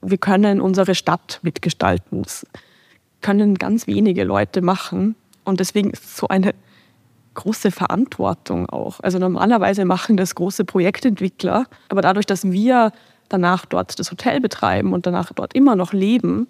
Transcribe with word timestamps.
wir 0.00 0.18
können 0.18 0.60
unsere 0.60 0.94
Stadt 0.94 1.40
mitgestalten. 1.42 2.22
Das 2.22 2.46
können 3.20 3.56
ganz 3.56 3.86
wenige 3.86 4.24
Leute 4.24 4.62
machen. 4.62 5.16
Und 5.44 5.60
deswegen 5.60 5.90
ist 5.90 6.04
es 6.04 6.16
so 6.16 6.28
eine 6.28 6.54
große 7.34 7.70
Verantwortung 7.70 8.68
auch. 8.68 9.00
Also 9.00 9.18
normalerweise 9.18 9.84
machen 9.84 10.16
das 10.16 10.34
große 10.34 10.64
Projektentwickler, 10.64 11.66
aber 11.88 12.02
dadurch, 12.02 12.26
dass 12.26 12.50
wir 12.50 12.92
danach 13.28 13.64
dort 13.64 13.98
das 13.98 14.10
Hotel 14.10 14.40
betreiben 14.40 14.92
und 14.92 15.06
danach 15.06 15.32
dort 15.32 15.54
immer 15.54 15.76
noch 15.76 15.92
leben, 15.92 16.48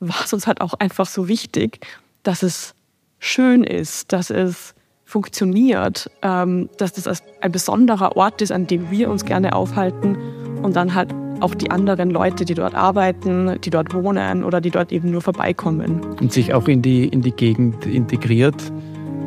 war 0.00 0.24
es 0.24 0.32
uns 0.32 0.46
halt 0.46 0.60
auch 0.60 0.74
einfach 0.74 1.06
so 1.06 1.26
wichtig, 1.26 1.84
dass 2.22 2.42
es 2.42 2.74
schön 3.18 3.64
ist, 3.64 4.12
dass 4.12 4.30
es 4.30 4.74
funktioniert, 5.04 6.10
ähm, 6.22 6.68
dass 6.76 6.92
das 6.92 7.22
ein 7.40 7.50
besonderer 7.50 8.16
Ort 8.16 8.42
ist, 8.42 8.52
an 8.52 8.66
dem 8.66 8.90
wir 8.90 9.10
uns 9.10 9.24
gerne 9.24 9.56
aufhalten 9.56 10.16
und 10.62 10.76
dann 10.76 10.94
halt 10.94 11.12
auch 11.40 11.54
die 11.54 11.70
anderen 11.70 12.10
Leute, 12.10 12.44
die 12.44 12.54
dort 12.54 12.74
arbeiten, 12.74 13.60
die 13.62 13.70
dort 13.70 13.94
wohnen 13.94 14.44
oder 14.44 14.60
die 14.60 14.70
dort 14.70 14.92
eben 14.92 15.10
nur 15.10 15.20
vorbeikommen. 15.20 16.00
Und 16.20 16.32
sich 16.32 16.54
auch 16.54 16.68
in 16.68 16.82
die, 16.82 17.06
in 17.06 17.22
die 17.22 17.32
Gegend 17.32 17.86
integriert, 17.86 18.72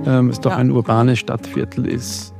ähm, 0.05 0.29
es 0.29 0.39
doch 0.39 0.51
ja. 0.51 0.57
ein 0.57 0.71
urbanes 0.71 1.19
Stadtviertel 1.19 1.85
ist. 1.87 2.33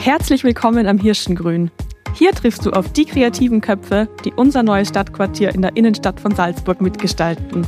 Herzlich 0.00 0.44
willkommen 0.44 0.86
am 0.86 0.98
Hirschengrün. 0.98 1.70
Hier 2.14 2.30
triffst 2.30 2.64
du 2.64 2.70
auf 2.70 2.92
die 2.92 3.04
kreativen 3.04 3.60
Köpfe, 3.60 4.08
die 4.24 4.32
unser 4.32 4.62
neues 4.62 4.88
Stadtquartier 4.88 5.54
in 5.54 5.62
der 5.62 5.76
Innenstadt 5.76 6.20
von 6.20 6.34
Salzburg 6.34 6.80
mitgestalten. 6.80 7.66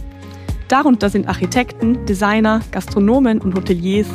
Darunter 0.68 1.10
sind 1.10 1.28
Architekten, 1.28 2.06
Designer, 2.06 2.60
Gastronomen 2.70 3.40
und 3.40 3.54
Hoteliers, 3.54 4.06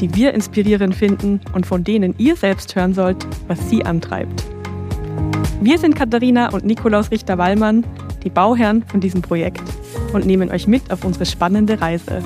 die 0.00 0.14
wir 0.14 0.32
inspirierend 0.32 0.94
finden 0.94 1.40
und 1.52 1.66
von 1.66 1.84
denen 1.84 2.14
ihr 2.18 2.36
selbst 2.36 2.74
hören 2.76 2.94
sollt, 2.94 3.26
was 3.48 3.68
sie 3.68 3.84
antreibt. 3.84 4.44
Wir 5.60 5.78
sind 5.78 5.96
Katharina 5.96 6.50
und 6.50 6.64
Nikolaus 6.64 7.10
Richter-Wallmann, 7.10 7.84
die 8.22 8.30
Bauherren 8.30 8.84
von 8.84 9.00
diesem 9.00 9.22
Projekt 9.22 9.62
und 10.12 10.24
nehmen 10.24 10.50
euch 10.50 10.66
mit 10.66 10.92
auf 10.92 11.04
unsere 11.04 11.26
spannende 11.26 11.80
Reise. 11.80 12.22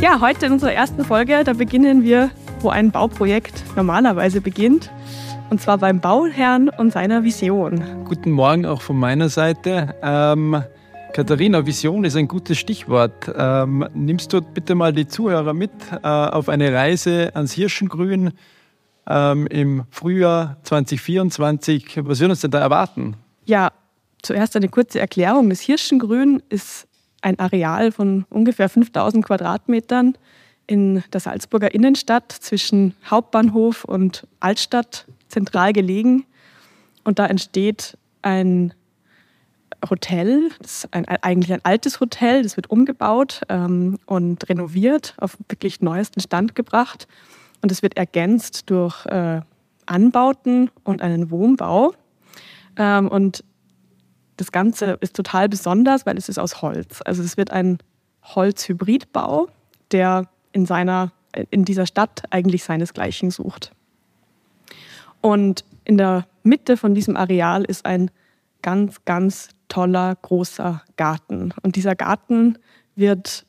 Ja, 0.00 0.20
heute 0.20 0.46
in 0.46 0.52
unserer 0.52 0.72
ersten 0.72 1.04
Folge, 1.04 1.42
da 1.44 1.54
beginnen 1.54 2.04
wir, 2.04 2.30
wo 2.60 2.68
ein 2.68 2.90
Bauprojekt 2.90 3.64
normalerweise 3.74 4.40
beginnt. 4.40 4.90
Und 5.50 5.60
zwar 5.60 5.78
beim 5.78 6.00
Bauherrn 6.00 6.68
und 6.68 6.92
seiner 6.92 7.22
Vision. 7.24 7.82
Guten 8.04 8.30
Morgen 8.30 8.66
auch 8.66 8.80
von 8.80 8.98
meiner 8.98 9.28
Seite. 9.28 9.94
Ähm, 10.02 10.62
Katharina, 11.14 11.64
Vision 11.64 12.02
ist 12.02 12.16
ein 12.16 12.26
gutes 12.26 12.58
Stichwort. 12.58 13.32
Ähm, 13.36 13.86
nimmst 13.94 14.32
du 14.32 14.40
bitte 14.40 14.74
mal 14.74 14.92
die 14.92 15.06
Zuhörer 15.06 15.54
mit 15.54 15.70
äh, 15.92 16.08
auf 16.08 16.48
eine 16.48 16.74
Reise 16.74 17.30
ans 17.34 17.52
Hirschengrün 17.52 18.32
ähm, 19.06 19.46
im 19.46 19.84
Frühjahr 19.90 20.56
2024? 20.64 22.00
Was 22.04 22.18
wird 22.18 22.30
uns 22.30 22.40
denn 22.40 22.50
da 22.50 22.58
erwarten? 22.58 23.14
Ja, 23.44 23.70
zuerst 24.22 24.56
eine 24.56 24.68
kurze 24.68 24.98
Erklärung. 24.98 25.50
Das 25.50 25.60
Hirschengrün 25.60 26.42
ist 26.48 26.88
ein 27.22 27.38
Areal 27.38 27.92
von 27.92 28.26
ungefähr 28.28 28.68
5000 28.68 29.24
Quadratmetern 29.24 30.18
in 30.66 31.04
der 31.12 31.20
Salzburger 31.20 31.72
Innenstadt 31.72 32.32
zwischen 32.32 32.96
Hauptbahnhof 33.08 33.84
und 33.84 34.26
Altstadt 34.40 35.06
zentral 35.28 35.72
gelegen. 35.74 36.26
Und 37.04 37.20
da 37.20 37.26
entsteht 37.26 37.96
ein 38.22 38.74
Hotel, 39.90 40.50
das 40.60 40.84
ist 40.84 40.94
ein, 40.94 41.06
eigentlich 41.06 41.52
ein 41.52 41.64
altes 41.64 42.00
Hotel, 42.00 42.42
das 42.42 42.56
wird 42.56 42.70
umgebaut 42.70 43.42
ähm, 43.48 43.98
und 44.06 44.48
renoviert, 44.48 45.14
auf 45.18 45.36
wirklich 45.48 45.80
neuesten 45.80 46.20
Stand 46.20 46.54
gebracht. 46.54 47.06
Und 47.62 47.72
es 47.72 47.82
wird 47.82 47.96
ergänzt 47.96 48.70
durch 48.70 49.06
äh, 49.06 49.40
Anbauten 49.86 50.70
und 50.82 51.02
einen 51.02 51.30
Wohnbau. 51.30 51.94
Ähm, 52.76 53.08
und 53.08 53.44
das 54.36 54.52
Ganze 54.52 54.98
ist 55.00 55.14
total 55.16 55.48
besonders, 55.48 56.06
weil 56.06 56.18
es 56.18 56.28
ist 56.28 56.38
aus 56.38 56.62
Holz. 56.62 57.00
Also 57.04 57.22
es 57.22 57.36
wird 57.36 57.50
ein 57.50 57.78
Holzhybridbau, 58.22 59.48
der 59.92 60.28
in, 60.52 60.66
seiner, 60.66 61.12
in 61.50 61.64
dieser 61.64 61.86
Stadt 61.86 62.24
eigentlich 62.30 62.64
seinesgleichen 62.64 63.30
sucht. 63.30 63.72
Und 65.20 65.64
in 65.84 65.98
der 65.98 66.26
Mitte 66.42 66.76
von 66.76 66.94
diesem 66.94 67.16
Areal 67.16 67.64
ist 67.64 67.86
ein 67.86 68.10
ganz, 68.64 69.04
ganz 69.04 69.50
toller, 69.68 70.16
großer 70.22 70.82
Garten. 70.96 71.52
Und 71.62 71.76
dieser 71.76 71.94
Garten 71.94 72.58
wird 72.96 73.44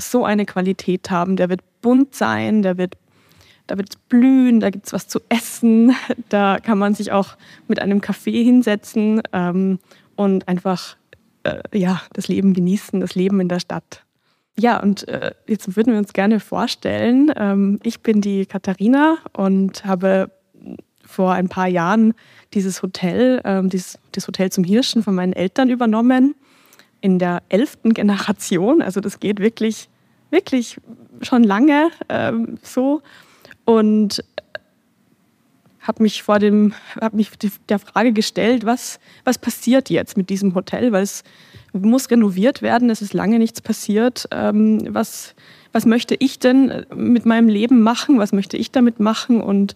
so 0.00 0.24
eine 0.24 0.46
Qualität 0.46 1.10
haben. 1.10 1.36
Der 1.36 1.50
wird 1.50 1.60
bunt 1.82 2.14
sein, 2.14 2.62
der 2.62 2.78
wird, 2.78 2.96
da 3.66 3.76
wird 3.76 4.08
blühen, 4.08 4.58
da 4.58 4.70
gibt 4.70 4.86
es 4.86 4.94
was 4.94 5.06
zu 5.06 5.20
essen, 5.28 5.94
da 6.30 6.58
kann 6.60 6.78
man 6.78 6.94
sich 6.94 7.12
auch 7.12 7.36
mit 7.68 7.80
einem 7.80 8.00
Kaffee 8.00 8.42
hinsetzen 8.42 9.20
ähm, 9.34 9.78
und 10.16 10.48
einfach 10.48 10.96
äh, 11.42 11.60
ja, 11.78 12.00
das 12.14 12.28
Leben 12.28 12.54
genießen, 12.54 13.00
das 13.00 13.14
Leben 13.14 13.38
in 13.38 13.48
der 13.48 13.60
Stadt. 13.60 14.04
Ja, 14.58 14.80
und 14.80 15.08
äh, 15.08 15.32
jetzt 15.46 15.76
würden 15.76 15.92
wir 15.92 15.98
uns 15.98 16.14
gerne 16.14 16.40
vorstellen. 16.40 17.30
Ähm, 17.36 17.80
ich 17.82 18.00
bin 18.00 18.22
die 18.22 18.46
Katharina 18.46 19.18
und 19.34 19.84
habe 19.84 20.30
vor 21.12 21.32
ein 21.32 21.48
paar 21.48 21.68
Jahren 21.68 22.14
dieses 22.54 22.82
Hotel, 22.82 23.40
ähm, 23.44 23.68
dieses, 23.68 23.98
das 24.12 24.26
Hotel 24.26 24.50
zum 24.50 24.64
Hirschen 24.64 25.02
von 25.02 25.14
meinen 25.14 25.32
Eltern 25.32 25.70
übernommen. 25.70 26.34
In 27.00 27.18
der 27.18 27.42
elften 27.48 27.94
Generation. 27.94 28.80
Also 28.80 29.00
das 29.00 29.18
geht 29.18 29.40
wirklich, 29.40 29.88
wirklich 30.30 30.78
schon 31.20 31.42
lange 31.42 31.90
ähm, 32.08 32.58
so. 32.62 33.02
Und 33.64 34.24
habe 35.80 36.02
mich 36.02 36.22
vor 36.22 36.38
dem, 36.38 36.74
habe 37.00 37.16
mich 37.16 37.30
der 37.68 37.78
Frage 37.78 38.12
gestellt, 38.12 38.64
was, 38.64 39.00
was 39.24 39.36
passiert 39.36 39.90
jetzt 39.90 40.16
mit 40.16 40.30
diesem 40.30 40.54
Hotel, 40.54 40.92
weil 40.92 41.02
es 41.02 41.24
muss 41.72 42.10
renoviert 42.10 42.62
werden, 42.62 42.88
es 42.90 43.02
ist 43.02 43.14
lange 43.14 43.38
nichts 43.38 43.60
passiert. 43.60 44.28
Ähm, 44.30 44.82
was, 44.88 45.34
was 45.72 45.86
möchte 45.86 46.14
ich 46.14 46.38
denn 46.38 46.86
mit 46.94 47.26
meinem 47.26 47.48
Leben 47.48 47.82
machen? 47.82 48.18
Was 48.18 48.32
möchte 48.32 48.56
ich 48.56 48.70
damit 48.70 49.00
machen? 49.00 49.40
Und 49.40 49.74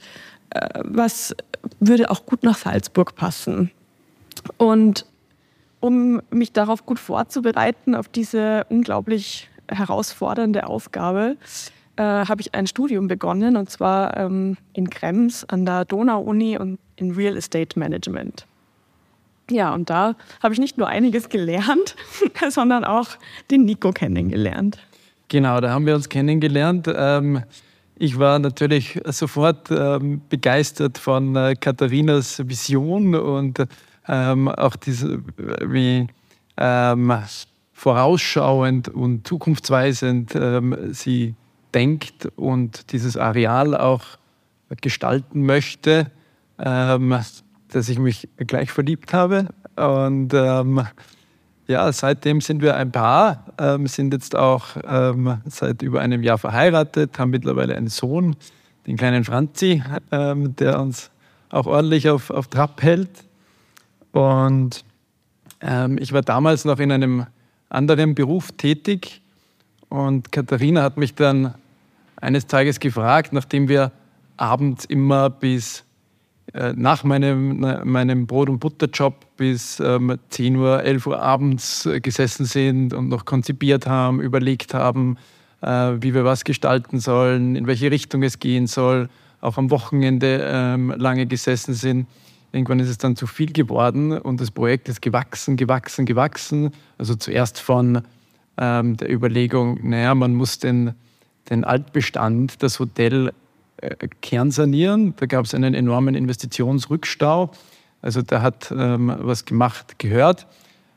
äh, 0.50 0.80
was 0.84 1.34
würde 1.80 2.10
auch 2.10 2.26
gut 2.26 2.42
nach 2.42 2.56
Salzburg 2.56 3.14
passen. 3.14 3.70
Und 4.56 5.06
um 5.80 6.20
mich 6.30 6.52
darauf 6.52 6.86
gut 6.86 6.98
vorzubereiten, 6.98 7.94
auf 7.94 8.08
diese 8.08 8.66
unglaublich 8.68 9.48
herausfordernde 9.68 10.66
Aufgabe, 10.66 11.36
äh, 11.96 12.02
habe 12.02 12.40
ich 12.40 12.54
ein 12.54 12.66
Studium 12.66 13.08
begonnen, 13.08 13.56
und 13.56 13.70
zwar 13.70 14.16
ähm, 14.16 14.56
in 14.72 14.90
Krems 14.90 15.44
an 15.44 15.64
der 15.64 15.84
Donau-Uni 15.84 16.58
und 16.58 16.78
in 16.96 17.12
Real 17.12 17.36
Estate 17.36 17.78
Management. 17.78 18.46
Ja, 19.50 19.72
und 19.72 19.90
da 19.90 20.16
habe 20.42 20.54
ich 20.54 20.60
nicht 20.60 20.76
nur 20.76 20.88
einiges 20.88 21.28
gelernt, 21.28 21.96
sondern 22.50 22.84
auch 22.84 23.10
den 23.50 23.64
Nico 23.64 23.92
kennengelernt. 23.92 24.78
Genau, 25.28 25.60
da 25.60 25.70
haben 25.70 25.86
wir 25.86 25.94
uns 25.94 26.08
kennengelernt. 26.08 26.88
Ähm 26.94 27.42
ich 27.98 28.18
war 28.18 28.38
natürlich 28.38 29.00
sofort 29.06 29.70
ähm, 29.70 30.20
begeistert 30.28 30.98
von 30.98 31.34
äh, 31.34 31.54
Katharinas 31.58 32.46
Vision 32.46 33.14
und 33.14 33.66
ähm, 34.06 34.48
auch 34.48 34.76
diese, 34.76 35.22
wie 35.66 36.06
vorausschauend 37.72 38.88
und 38.88 39.26
zukunftsweisend 39.26 40.34
sie 40.92 41.34
denkt 41.74 42.26
und 42.36 42.92
dieses 42.92 43.18
Areal 43.18 43.76
auch 43.76 44.02
gestalten 44.80 45.44
möchte, 45.44 46.10
dass 46.56 47.42
ich 47.90 47.98
mich 47.98 48.30
gleich 48.38 48.70
verliebt 48.70 49.12
habe. 49.12 49.48
Und 49.76 50.32
ja, 51.68 51.90
seitdem 51.92 52.40
sind 52.40 52.62
wir 52.62 52.76
ein 52.76 52.92
Paar, 52.92 53.44
ähm, 53.58 53.86
sind 53.86 54.12
jetzt 54.12 54.36
auch 54.36 54.68
ähm, 54.86 55.38
seit 55.46 55.82
über 55.82 56.00
einem 56.00 56.22
Jahr 56.22 56.38
verheiratet, 56.38 57.18
haben 57.18 57.30
mittlerweile 57.30 57.76
einen 57.76 57.88
Sohn, 57.88 58.36
den 58.86 58.96
kleinen 58.96 59.24
Franzi, 59.24 59.82
ähm, 60.12 60.54
der 60.56 60.80
uns 60.80 61.10
auch 61.50 61.66
ordentlich 61.66 62.08
auf, 62.08 62.30
auf 62.30 62.48
Trab 62.48 62.82
hält. 62.82 63.24
Und 64.12 64.84
ähm, 65.60 65.98
ich 65.98 66.12
war 66.12 66.22
damals 66.22 66.64
noch 66.64 66.78
in 66.78 66.92
einem 66.92 67.26
anderen 67.68 68.14
Beruf 68.14 68.52
tätig 68.52 69.20
und 69.88 70.32
Katharina 70.32 70.82
hat 70.82 70.96
mich 70.96 71.14
dann 71.14 71.54
eines 72.16 72.46
Tages 72.46 72.80
gefragt, 72.80 73.32
nachdem 73.32 73.68
wir 73.68 73.92
abends 74.36 74.84
immer 74.84 75.30
bis 75.30 75.84
nach 76.52 77.04
meinem, 77.04 77.60
meinem 77.84 78.26
Brot- 78.26 78.48
und 78.48 78.60
Butterjob 78.60 79.36
bis 79.36 79.80
ähm, 79.80 80.18
10 80.30 80.56
Uhr, 80.56 80.82
11 80.82 81.06
Uhr 81.06 81.20
abends 81.20 81.86
äh, 81.86 82.00
gesessen 82.00 82.46
sind 82.46 82.94
und 82.94 83.08
noch 83.08 83.24
konzipiert 83.24 83.86
haben, 83.86 84.20
überlegt 84.20 84.72
haben, 84.72 85.18
äh, 85.60 85.92
wie 86.00 86.14
wir 86.14 86.24
was 86.24 86.44
gestalten 86.44 87.00
sollen, 87.00 87.56
in 87.56 87.66
welche 87.66 87.90
Richtung 87.90 88.22
es 88.22 88.38
gehen 88.38 88.66
soll, 88.66 89.08
auch 89.40 89.58
am 89.58 89.70
Wochenende 89.70 90.40
ähm, 90.44 90.94
lange 90.96 91.26
gesessen 91.26 91.74
sind. 91.74 92.06
Irgendwann 92.52 92.80
ist 92.80 92.88
es 92.88 92.98
dann 92.98 93.16
zu 93.16 93.26
viel 93.26 93.52
geworden 93.52 94.12
und 94.16 94.40
das 94.40 94.50
Projekt 94.50 94.88
ist 94.88 95.02
gewachsen, 95.02 95.56
gewachsen, 95.56 96.06
gewachsen. 96.06 96.70
Also 96.96 97.14
zuerst 97.14 97.60
von 97.60 98.02
ähm, 98.56 98.96
der 98.96 99.12
Überlegung, 99.12 99.78
naja, 99.82 100.14
man 100.14 100.34
muss 100.34 100.58
den, 100.58 100.94
den 101.50 101.64
Altbestand, 101.64 102.62
das 102.62 102.78
Hotel 102.80 103.32
äh, 103.78 104.08
kernsanieren. 104.20 105.14
Da 105.16 105.26
gab 105.26 105.44
es 105.44 105.54
einen 105.54 105.74
enormen 105.74 106.14
Investitionsrückstau. 106.14 107.50
Also 108.02 108.22
da 108.22 108.42
hat 108.42 108.72
ähm, 108.76 109.14
was 109.18 109.44
gemacht 109.44 109.98
gehört, 109.98 110.46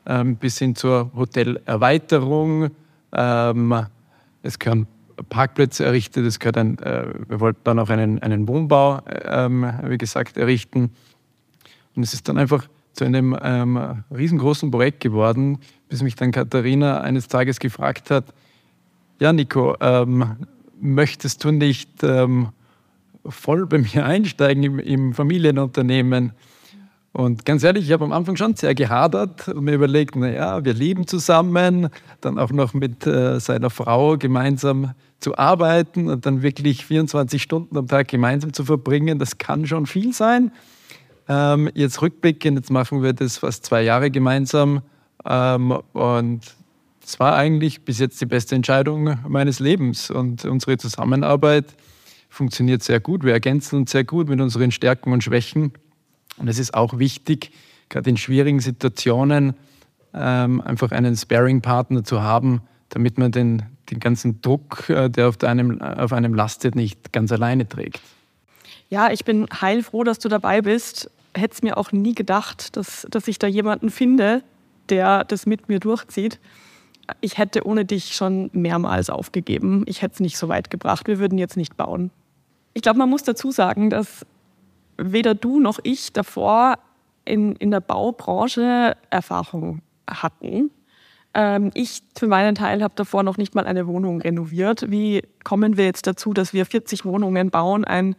ähm, 0.06 0.36
bis 0.36 0.58
hin 0.58 0.74
zur 0.76 1.10
Hotelerweiterung. 1.14 2.70
Ähm, 3.12 3.86
es 4.42 4.58
gehören 4.58 4.86
Parkplätze 5.28 5.84
errichtet, 5.84 6.24
es 6.24 6.38
gehört 6.38 6.56
ein, 6.56 6.78
äh, 6.78 7.06
wir 7.28 7.40
wollten 7.40 7.60
dann 7.64 7.78
auch 7.78 7.90
einen, 7.90 8.20
einen 8.22 8.48
Wohnbau, 8.48 9.00
ähm, 9.24 9.70
wie 9.84 9.98
gesagt, 9.98 10.36
errichten. 10.36 10.90
Und 11.94 12.02
es 12.02 12.14
ist 12.14 12.28
dann 12.28 12.38
einfach 12.38 12.68
zu 12.92 13.04
einem 13.04 13.36
ähm, 13.42 14.02
riesengroßen 14.14 14.70
Projekt 14.70 15.00
geworden, 15.00 15.58
bis 15.88 16.02
mich 16.02 16.14
dann 16.14 16.32
Katharina 16.32 17.00
eines 17.00 17.28
Tages 17.28 17.58
gefragt 17.58 18.10
hat, 18.10 18.32
ja 19.18 19.32
Nico, 19.32 19.76
ähm, 19.80 20.36
möchtest 20.80 21.44
du 21.44 21.50
nicht 21.50 22.02
ähm, 22.02 22.48
voll 23.26 23.66
bei 23.66 23.78
mir 23.78 24.04
einsteigen 24.06 24.62
im, 24.62 24.78
im, 24.78 25.14
Familienunternehmen? 25.14 26.32
Und 27.12 27.44
ganz 27.44 27.64
ehrlich, 27.64 27.86
ich 27.86 27.92
habe 27.92 28.04
am 28.04 28.12
Anfang 28.12 28.36
schon 28.36 28.54
sehr 28.54 28.74
gehadert 28.74 29.48
und 29.48 29.64
mir 29.64 29.74
überlegt, 29.74 30.14
naja, 30.14 30.64
wir 30.64 30.74
leben 30.74 31.08
zusammen, 31.08 31.88
dann 32.20 32.38
auch 32.38 32.52
noch 32.52 32.72
mit 32.72 33.04
äh, 33.04 33.40
seiner 33.40 33.68
Frau 33.68 34.16
gemeinsam 34.16 34.94
zu 35.18 35.36
arbeiten 35.36 36.08
und 36.08 36.24
dann 36.24 36.42
wirklich 36.42 36.86
24 36.86 37.42
Stunden 37.42 37.76
am 37.76 37.88
Tag 37.88 38.08
gemeinsam 38.08 38.52
zu 38.52 38.64
verbringen, 38.64 39.18
das 39.18 39.38
kann 39.38 39.66
schon 39.66 39.86
viel 39.86 40.12
sein. 40.12 40.52
Ähm, 41.28 41.68
jetzt 41.74 42.00
rückblickend, 42.00 42.58
jetzt 42.58 42.70
machen 42.70 43.02
wir 43.02 43.12
das 43.12 43.38
fast 43.38 43.66
zwei 43.66 43.82
Jahre 43.82 44.10
gemeinsam 44.10 44.82
ähm, 45.24 45.72
und 45.92 46.40
es 47.04 47.18
war 47.18 47.34
eigentlich 47.34 47.82
bis 47.82 47.98
jetzt 47.98 48.20
die 48.20 48.26
beste 48.26 48.54
Entscheidung 48.54 49.18
meines 49.28 49.58
Lebens 49.58 50.10
und 50.10 50.44
unsere 50.44 50.76
Zusammenarbeit 50.78 51.66
funktioniert 52.30 52.82
sehr 52.82 53.00
gut. 53.00 53.24
Wir 53.24 53.32
ergänzen 53.32 53.80
uns 53.80 53.90
sehr 53.90 54.04
gut 54.04 54.28
mit 54.28 54.40
unseren 54.40 54.70
Stärken 54.70 55.12
und 55.12 55.22
Schwächen. 55.22 55.72
Und 56.38 56.48
es 56.48 56.58
ist 56.58 56.72
auch 56.72 56.98
wichtig, 56.98 57.52
gerade 57.90 58.08
in 58.08 58.16
schwierigen 58.16 58.60
Situationen 58.60 59.54
ähm, 60.14 60.60
einfach 60.62 60.92
einen 60.92 61.16
Sparing-Partner 61.16 62.04
zu 62.04 62.22
haben, 62.22 62.62
damit 62.88 63.18
man 63.18 63.32
den, 63.32 63.62
den 63.90 64.00
ganzen 64.00 64.40
Druck, 64.40 64.88
äh, 64.88 65.10
der 65.10 65.28
auf 65.28 65.42
einem, 65.42 65.82
auf 65.82 66.12
einem 66.12 66.32
lastet, 66.32 66.74
nicht 66.74 67.12
ganz 67.12 67.30
alleine 67.30 67.68
trägt. 67.68 68.00
Ja, 68.88 69.10
ich 69.10 69.24
bin 69.24 69.46
heilfroh, 69.60 70.04
dass 70.04 70.18
du 70.18 70.28
dabei 70.28 70.62
bist. 70.62 71.10
Hätte 71.34 71.54
es 71.54 71.62
mir 71.62 71.76
auch 71.76 71.92
nie 71.92 72.14
gedacht, 72.14 72.76
dass, 72.76 73.06
dass 73.10 73.28
ich 73.28 73.38
da 73.38 73.46
jemanden 73.46 73.90
finde, 73.90 74.42
der 74.88 75.24
das 75.24 75.46
mit 75.46 75.68
mir 75.68 75.78
durchzieht 75.78 76.40
ich 77.20 77.38
hätte 77.38 77.66
ohne 77.66 77.84
dich 77.84 78.14
schon 78.14 78.50
mehrmals 78.52 79.10
aufgegeben. 79.10 79.84
Ich 79.86 80.02
hätte 80.02 80.14
es 80.14 80.20
nicht 80.20 80.36
so 80.36 80.48
weit 80.48 80.70
gebracht. 80.70 81.08
Wir 81.08 81.18
würden 81.18 81.38
jetzt 81.38 81.56
nicht 81.56 81.76
bauen. 81.76 82.10
Ich 82.74 82.82
glaube, 82.82 82.98
man 82.98 83.10
muss 83.10 83.22
dazu 83.22 83.50
sagen, 83.50 83.90
dass 83.90 84.24
weder 84.96 85.34
du 85.34 85.60
noch 85.60 85.78
ich 85.82 86.12
davor 86.12 86.78
in, 87.24 87.56
in 87.56 87.70
der 87.70 87.80
Baubranche 87.80 88.96
Erfahrung 89.10 89.82
hatten. 90.08 90.70
Ähm, 91.34 91.70
ich 91.74 92.02
für 92.16 92.26
meinen 92.26 92.54
Teil 92.54 92.82
habe 92.82 92.94
davor 92.96 93.22
noch 93.22 93.36
nicht 93.36 93.54
mal 93.54 93.66
eine 93.66 93.86
Wohnung 93.86 94.20
renoviert. 94.20 94.90
Wie 94.90 95.22
kommen 95.44 95.76
wir 95.76 95.84
jetzt 95.84 96.06
dazu, 96.06 96.32
dass 96.32 96.52
wir 96.52 96.66
40 96.66 97.04
Wohnungen 97.04 97.50
bauen, 97.50 97.84
ein 97.84 98.16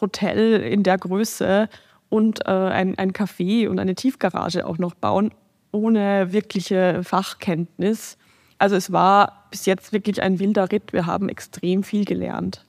Hotel 0.00 0.60
in 0.60 0.82
der 0.82 0.98
Größe 0.98 1.68
und 2.08 2.46
äh, 2.46 2.50
ein, 2.50 2.98
ein 2.98 3.12
Café 3.12 3.68
und 3.68 3.78
eine 3.78 3.94
Tiefgarage 3.94 4.66
auch 4.66 4.78
noch 4.78 4.94
bauen, 4.94 5.32
ohne 5.72 6.32
wirkliche 6.32 7.02
Fachkenntnis? 7.04 8.18
Also 8.58 8.76
es 8.76 8.92
war 8.92 9.46
bis 9.50 9.66
jetzt 9.66 9.92
wirklich 9.92 10.22
ein 10.22 10.38
wilder 10.38 10.70
Ritt. 10.70 10.92
Wir 10.92 11.06
haben 11.06 11.28
extrem 11.28 11.82
viel 11.82 12.04
gelernt. 12.04 12.66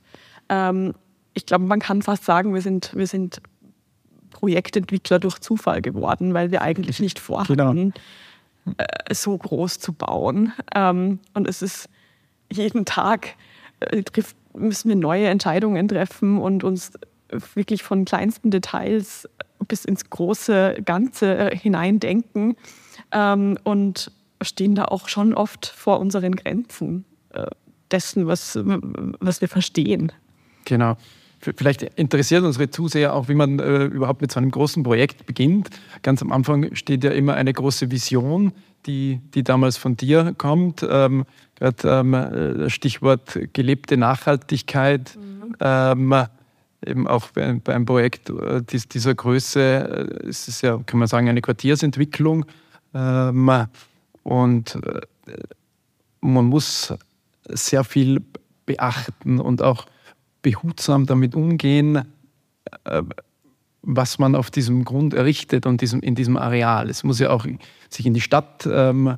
Ähm, 0.48 0.94
ich 1.34 1.46
glaube, 1.46 1.66
man 1.66 1.80
kann 1.80 2.02
fast 2.02 2.26
sagen, 2.26 2.54
wir 2.54 2.62
sind, 2.62 2.96
wir 2.96 3.08
sind 3.08 3.42
Projektentwickler 4.32 5.20
durch 5.20 5.40
Zufall 5.40 5.82
geworden, 5.82 6.34
weil 6.34 6.52
wir 6.52 6.62
eigentlich 6.62 7.00
nicht 7.00 7.20
vorhatten, 7.20 7.94
genau. 8.66 8.76
äh, 8.78 9.14
so 9.14 9.38
groß 9.38 9.80
zu 9.80 9.94
bauen. 9.94 10.54
Ähm, 10.74 11.20
und 11.34 11.48
es 11.48 11.62
ist 11.62 11.90
jeden 12.52 12.86
Tag 12.86 13.36
äh, 13.80 14.04
trifft, 14.04 14.36
müssen 14.54 14.90
wir 14.90 14.96
neue 14.96 15.28
Entscheidungen 15.28 15.88
treffen 15.88 16.40
und 16.40 16.64
uns 16.64 16.92
wirklich 17.54 17.84
von 17.84 18.04
kleinsten 18.04 18.52
Details 18.52 19.28
bis 19.68 19.86
ins 19.86 20.10
große 20.10 20.78
Ganze 20.84 21.52
äh, 21.52 21.58
hineindenken. 21.58 22.56
Ähm, 23.12 23.58
und 23.64 24.12
stehen 24.42 24.76
da 24.76 24.86
auch 24.86 25.08
schon 25.08 25.34
oft 25.34 25.68
vor 25.68 26.00
unseren 26.00 26.36
Grenzen 26.36 27.06
äh, 27.30 27.46
dessen, 27.92 28.28
was, 28.28 28.58
was 28.64 29.42
wir 29.42 29.48
verstehen. 29.48 30.12
Genau. 30.66 30.98
Vielleicht 31.42 31.82
interessiert 31.82 32.44
unsere 32.44 32.70
Zuseher 32.70 33.16
auch, 33.16 33.28
wie 33.28 33.34
man 33.34 33.60
äh, 33.60 33.86
überhaupt 33.86 34.22
mit 34.22 34.32
so 34.32 34.40
einem 34.40 34.52
großen 34.52 34.84
Projekt 34.84 35.26
beginnt. 35.26 35.70
Ganz 36.04 36.22
am 36.22 36.32
Anfang 36.32 36.76
steht 36.76 37.04
ja 37.04 37.12
immer 37.12 37.34
eine 37.34 37.52
große 37.52 37.90
Vision, 37.90 38.52
die, 38.86 39.22
die 39.34 39.44
damals 39.44 39.78
von 39.78 39.98
dir 39.98 40.34
kommt. 40.38 40.86
Ähm, 40.88 41.26
Gerade 41.56 41.88
ähm, 41.88 42.14
äh, 42.14 42.70
Stichwort 42.70 43.40
gelebte 43.54 43.98
Nachhaltigkeit. 43.98 45.18
Mhm. 45.18 45.56
Ähm, 45.60 46.26
eben 46.86 47.08
auch 47.08 47.30
bei, 47.32 47.54
bei 47.64 47.76
einem 47.76 47.86
Projekt 47.86 48.30
äh, 48.30 48.62
dieser 48.64 49.16
Größe 49.16 50.20
äh, 50.24 50.28
ist 50.28 50.48
es 50.48 50.62
ja, 50.62 50.80
kann 50.86 51.00
man 51.00 51.08
sagen, 51.08 51.30
eine 51.30 51.42
Quartiersentwicklung. 51.42 52.46
Ähm, 52.94 53.68
und 54.24 54.76
äh, 54.76 55.02
man 56.22 56.46
muss 56.46 56.94
sehr 57.48 57.84
viel 57.84 58.22
beachten 58.66 59.40
und 59.40 59.62
auch 59.62 59.86
behutsam 60.42 61.06
damit 61.06 61.36
umgehen, 61.36 62.04
äh, 62.84 63.04
was 63.82 64.20
man 64.20 64.36
auf 64.36 64.52
diesem 64.52 64.86
Grund 64.86 65.14
errichtet 65.14 65.66
und 65.66 65.82
diesem, 65.82 66.02
in 66.02 66.16
diesem 66.16 66.38
Areal. 66.38 66.90
Es 66.90 67.04
muss 67.04 67.20
ja 67.20 67.32
auch 67.32 67.46
sich 67.90 68.06
in 68.06 68.14
die 68.14 68.22
Stadt 68.22 68.68
ähm, 68.72 69.18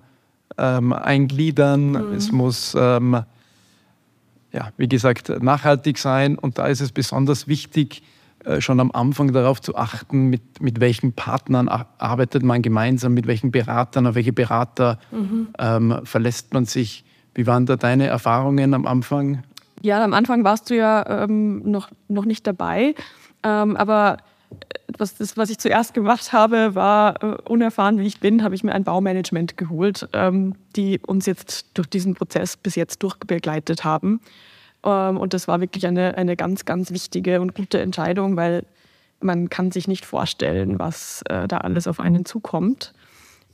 ähm, 0.57 0.93
eingliedern, 0.93 1.91
mhm. 1.91 2.13
es 2.13 2.31
muss, 2.31 2.75
ähm, 2.77 3.23
ja, 4.51 4.71
wie 4.77 4.87
gesagt, 4.87 5.29
nachhaltig 5.41 5.97
sein 5.97 6.37
und 6.37 6.57
da 6.57 6.67
ist 6.67 6.81
es 6.81 6.91
besonders 6.91 7.47
wichtig, 7.47 8.03
äh, 8.45 8.61
schon 8.61 8.79
am 8.79 8.91
Anfang 8.91 9.31
darauf 9.31 9.61
zu 9.61 9.75
achten, 9.75 10.29
mit, 10.29 10.61
mit 10.61 10.79
welchen 10.79 11.13
Partnern 11.13 11.67
arbeitet 11.69 12.43
man 12.43 12.61
gemeinsam, 12.61 13.13
mit 13.13 13.25
welchen 13.25 13.51
Beratern, 13.51 14.05
auf 14.07 14.15
welche 14.15 14.33
Berater 14.33 14.99
mhm. 15.11 15.47
ähm, 15.57 15.99
verlässt 16.03 16.53
man 16.53 16.65
sich. 16.65 17.05
Wie 17.35 17.47
waren 17.47 17.65
da 17.65 17.77
deine 17.77 18.07
Erfahrungen 18.07 18.73
am 18.73 18.85
Anfang? 18.85 19.43
Ja, 19.83 20.01
am 20.01 20.13
Anfang 20.13 20.45
warst 20.45 20.69
du 20.69 20.77
ja 20.77 21.23
ähm, 21.23 21.69
noch, 21.69 21.89
noch 22.07 22.23
nicht 22.23 22.47
dabei, 22.47 22.95
ähm, 23.43 23.75
aber 23.75 24.15
äh, 24.49 24.79
was, 24.97 25.15
das, 25.15 25.35
was 25.35 25.49
ich 25.49 25.57
zuerst 25.59 25.93
gemacht 25.93 26.31
habe, 26.31 26.73
war, 26.73 27.21
äh, 27.21 27.35
unerfahren 27.49 27.99
wie 27.99 28.07
ich 28.07 28.21
bin, 28.21 28.45
habe 28.45 28.55
ich 28.55 28.63
mir 28.63 28.71
ein 28.71 28.85
Baumanagement 28.85 29.57
geholt, 29.57 30.07
ähm, 30.13 30.55
die 30.77 31.01
uns 31.05 31.25
jetzt 31.25 31.77
durch 31.77 31.89
diesen 31.89 32.15
Prozess 32.15 32.55
bis 32.55 32.75
jetzt 32.75 33.03
durchbegleitet 33.03 33.83
haben. 33.83 34.21
Ähm, 34.85 35.17
und 35.17 35.33
das 35.33 35.49
war 35.49 35.59
wirklich 35.59 35.85
eine, 35.85 36.15
eine 36.15 36.37
ganz, 36.37 36.63
ganz 36.63 36.91
wichtige 36.91 37.41
und 37.41 37.53
gute 37.53 37.81
Entscheidung, 37.81 38.37
weil 38.37 38.63
man 39.19 39.49
kann 39.49 39.73
sich 39.73 39.89
nicht 39.89 40.05
vorstellen, 40.05 40.79
was 40.79 41.23
äh, 41.27 41.45
da 41.45 41.57
alles 41.57 41.87
auf 41.87 41.99
einen 41.99 42.23
zukommt. 42.23 42.93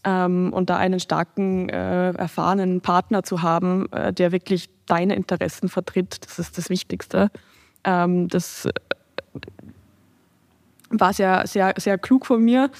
Ähm, 0.03 0.53
und 0.53 0.69
da 0.69 0.77
einen 0.77 0.99
starken, 0.99 1.69
äh, 1.69 2.11
erfahrenen 2.11 2.81
Partner 2.81 3.23
zu 3.23 3.41
haben, 3.41 3.91
äh, 3.91 4.13
der 4.13 4.31
wirklich 4.31 4.69
deine 4.85 5.15
Interessen 5.15 5.69
vertritt, 5.69 6.25
das 6.25 6.39
ist 6.39 6.57
das 6.57 6.69
Wichtigste. 6.69 7.29
Ähm, 7.83 8.27
das 8.27 8.67
war 10.89 11.13
sehr, 11.13 11.45
sehr, 11.45 11.73
sehr 11.77 11.97
klug 11.99 12.25
von 12.25 12.43
mir. 12.43 12.71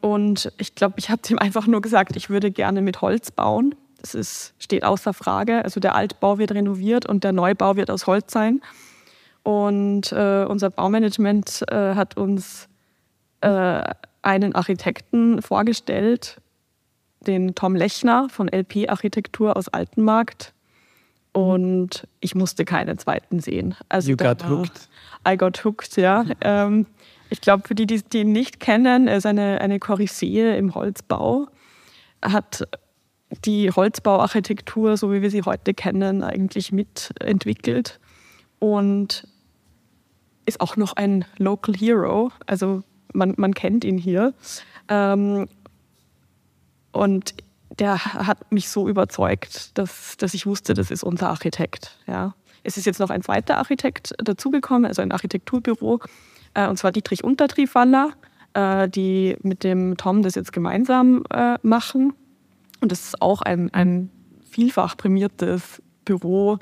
und 0.00 0.52
ich 0.56 0.76
glaube, 0.76 0.94
ich 0.98 1.10
habe 1.10 1.22
ihm 1.28 1.38
einfach 1.38 1.66
nur 1.66 1.82
gesagt, 1.82 2.14
ich 2.14 2.30
würde 2.30 2.52
gerne 2.52 2.80
mit 2.80 3.00
Holz 3.00 3.32
bauen. 3.32 3.74
Das 4.00 4.14
ist, 4.14 4.54
steht 4.60 4.84
außer 4.84 5.12
Frage. 5.12 5.64
Also 5.64 5.80
der 5.80 5.96
Altbau 5.96 6.38
wird 6.38 6.52
renoviert 6.52 7.06
und 7.06 7.24
der 7.24 7.32
Neubau 7.32 7.74
wird 7.74 7.90
aus 7.90 8.06
Holz 8.06 8.32
sein. 8.32 8.60
Und 9.42 10.12
äh, 10.12 10.44
unser 10.44 10.70
Baumanagement 10.70 11.64
äh, 11.68 11.94
hat 11.94 12.16
uns 12.16 12.68
äh, 13.40 13.82
einen 14.22 14.54
Architekten 14.54 15.42
vorgestellt, 15.42 16.40
den 17.26 17.54
Tom 17.54 17.74
Lechner 17.74 18.28
von 18.28 18.48
LP 18.48 18.88
Architektur 18.88 19.56
aus 19.56 19.68
Altenmarkt. 19.68 20.54
Und 21.32 22.08
ich 22.20 22.34
musste 22.34 22.64
keinen 22.64 22.98
zweiten 22.98 23.40
sehen. 23.40 23.74
Also 23.88 24.10
you 24.10 24.16
got 24.16 24.42
war, 24.42 24.50
hooked. 24.50 24.88
I 25.26 25.36
got 25.36 25.64
hooked, 25.64 25.96
ja. 25.96 26.24
ähm, 26.40 26.86
ich 27.30 27.40
glaube, 27.40 27.66
für 27.66 27.74
die, 27.74 27.86
die 27.86 28.20
ihn 28.20 28.32
nicht 28.32 28.60
kennen, 28.60 29.06
er 29.06 29.18
ist 29.18 29.26
eine, 29.26 29.60
eine 29.60 29.78
Koryphäe 29.78 30.56
im 30.56 30.74
Holzbau. 30.74 31.48
Hat 32.22 32.66
die 33.44 33.70
Holzbauarchitektur, 33.70 34.96
so 34.96 35.12
wie 35.12 35.22
wir 35.22 35.30
sie 35.30 35.42
heute 35.42 35.74
kennen, 35.74 36.22
eigentlich 36.22 36.72
mitentwickelt 36.72 38.00
und 38.58 39.28
ist 40.46 40.60
auch 40.60 40.76
noch 40.76 40.94
ein 40.94 41.26
Local 41.36 41.74
Hero. 41.74 42.32
Also 42.46 42.82
man, 43.12 43.34
man 43.36 43.54
kennt 43.54 43.84
ihn 43.84 43.98
hier. 43.98 44.34
Ähm, 44.88 45.48
und 46.92 47.34
der 47.78 48.04
hat 48.04 48.50
mich 48.50 48.68
so 48.68 48.88
überzeugt, 48.88 49.76
dass, 49.78 50.16
dass 50.16 50.34
ich 50.34 50.46
wusste, 50.46 50.74
das 50.74 50.90
ist 50.90 51.02
unser 51.02 51.28
Architekt. 51.28 51.96
Ja. 52.06 52.34
es 52.64 52.76
ist 52.76 52.86
jetzt 52.86 52.98
noch 52.98 53.10
ein 53.10 53.22
zweiter 53.22 53.58
Architekt 53.58 54.14
dazugekommen, 54.18 54.86
also 54.86 55.02
ein 55.02 55.12
Architekturbüro, 55.12 56.00
äh, 56.54 56.66
und 56.66 56.76
zwar 56.76 56.92
Dietrich 56.92 57.22
Untertriebwaller, 57.24 58.12
äh, 58.54 58.88
die 58.88 59.36
mit 59.42 59.64
dem 59.64 59.96
Tom 59.96 60.22
das 60.22 60.34
jetzt 60.34 60.52
gemeinsam 60.52 61.24
äh, 61.30 61.56
machen. 61.62 62.14
Und 62.80 62.92
das 62.92 63.00
ist 63.00 63.22
auch 63.22 63.42
ein, 63.42 63.72
ein 63.74 64.10
vielfach 64.50 64.96
prämiertes 64.96 65.82
Büro, 66.08 66.58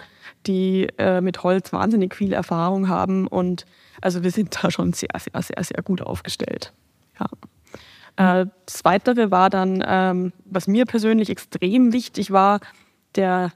die 0.46 0.88
äh, 0.98 1.20
mit 1.20 1.42
Holz 1.42 1.72
wahnsinnig 1.72 2.14
viel 2.14 2.32
Erfahrung 2.32 2.88
haben. 2.88 3.26
Und 3.26 3.64
also 4.00 4.22
wir 4.22 4.30
sind 4.30 4.56
da 4.62 4.70
schon 4.70 4.92
sehr, 4.92 5.08
sehr, 5.18 5.42
sehr, 5.42 5.64
sehr 5.64 5.82
gut 5.82 6.02
aufgestellt. 6.02 6.72
Ja. 7.20 8.40
Äh, 8.40 8.46
das 8.66 8.84
Weitere 8.84 9.30
war 9.30 9.50
dann, 9.50 9.84
ähm, 9.86 10.32
was 10.44 10.66
mir 10.66 10.84
persönlich 10.84 11.30
extrem 11.30 11.92
wichtig 11.92 12.30
war, 12.30 12.60
der 13.14 13.52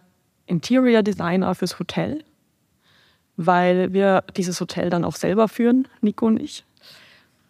Interior 0.47 1.02
Designer 1.02 1.54
fürs 1.54 1.78
Hotel, 1.78 2.25
weil 3.37 3.92
wir 3.92 4.25
dieses 4.37 4.61
Hotel 4.61 4.90
dann 4.90 5.04
auch 5.04 5.16
selber 5.16 5.49
führen, 5.49 5.88
Nico 6.00 6.26
und 6.26 6.40
ich. 6.40 6.64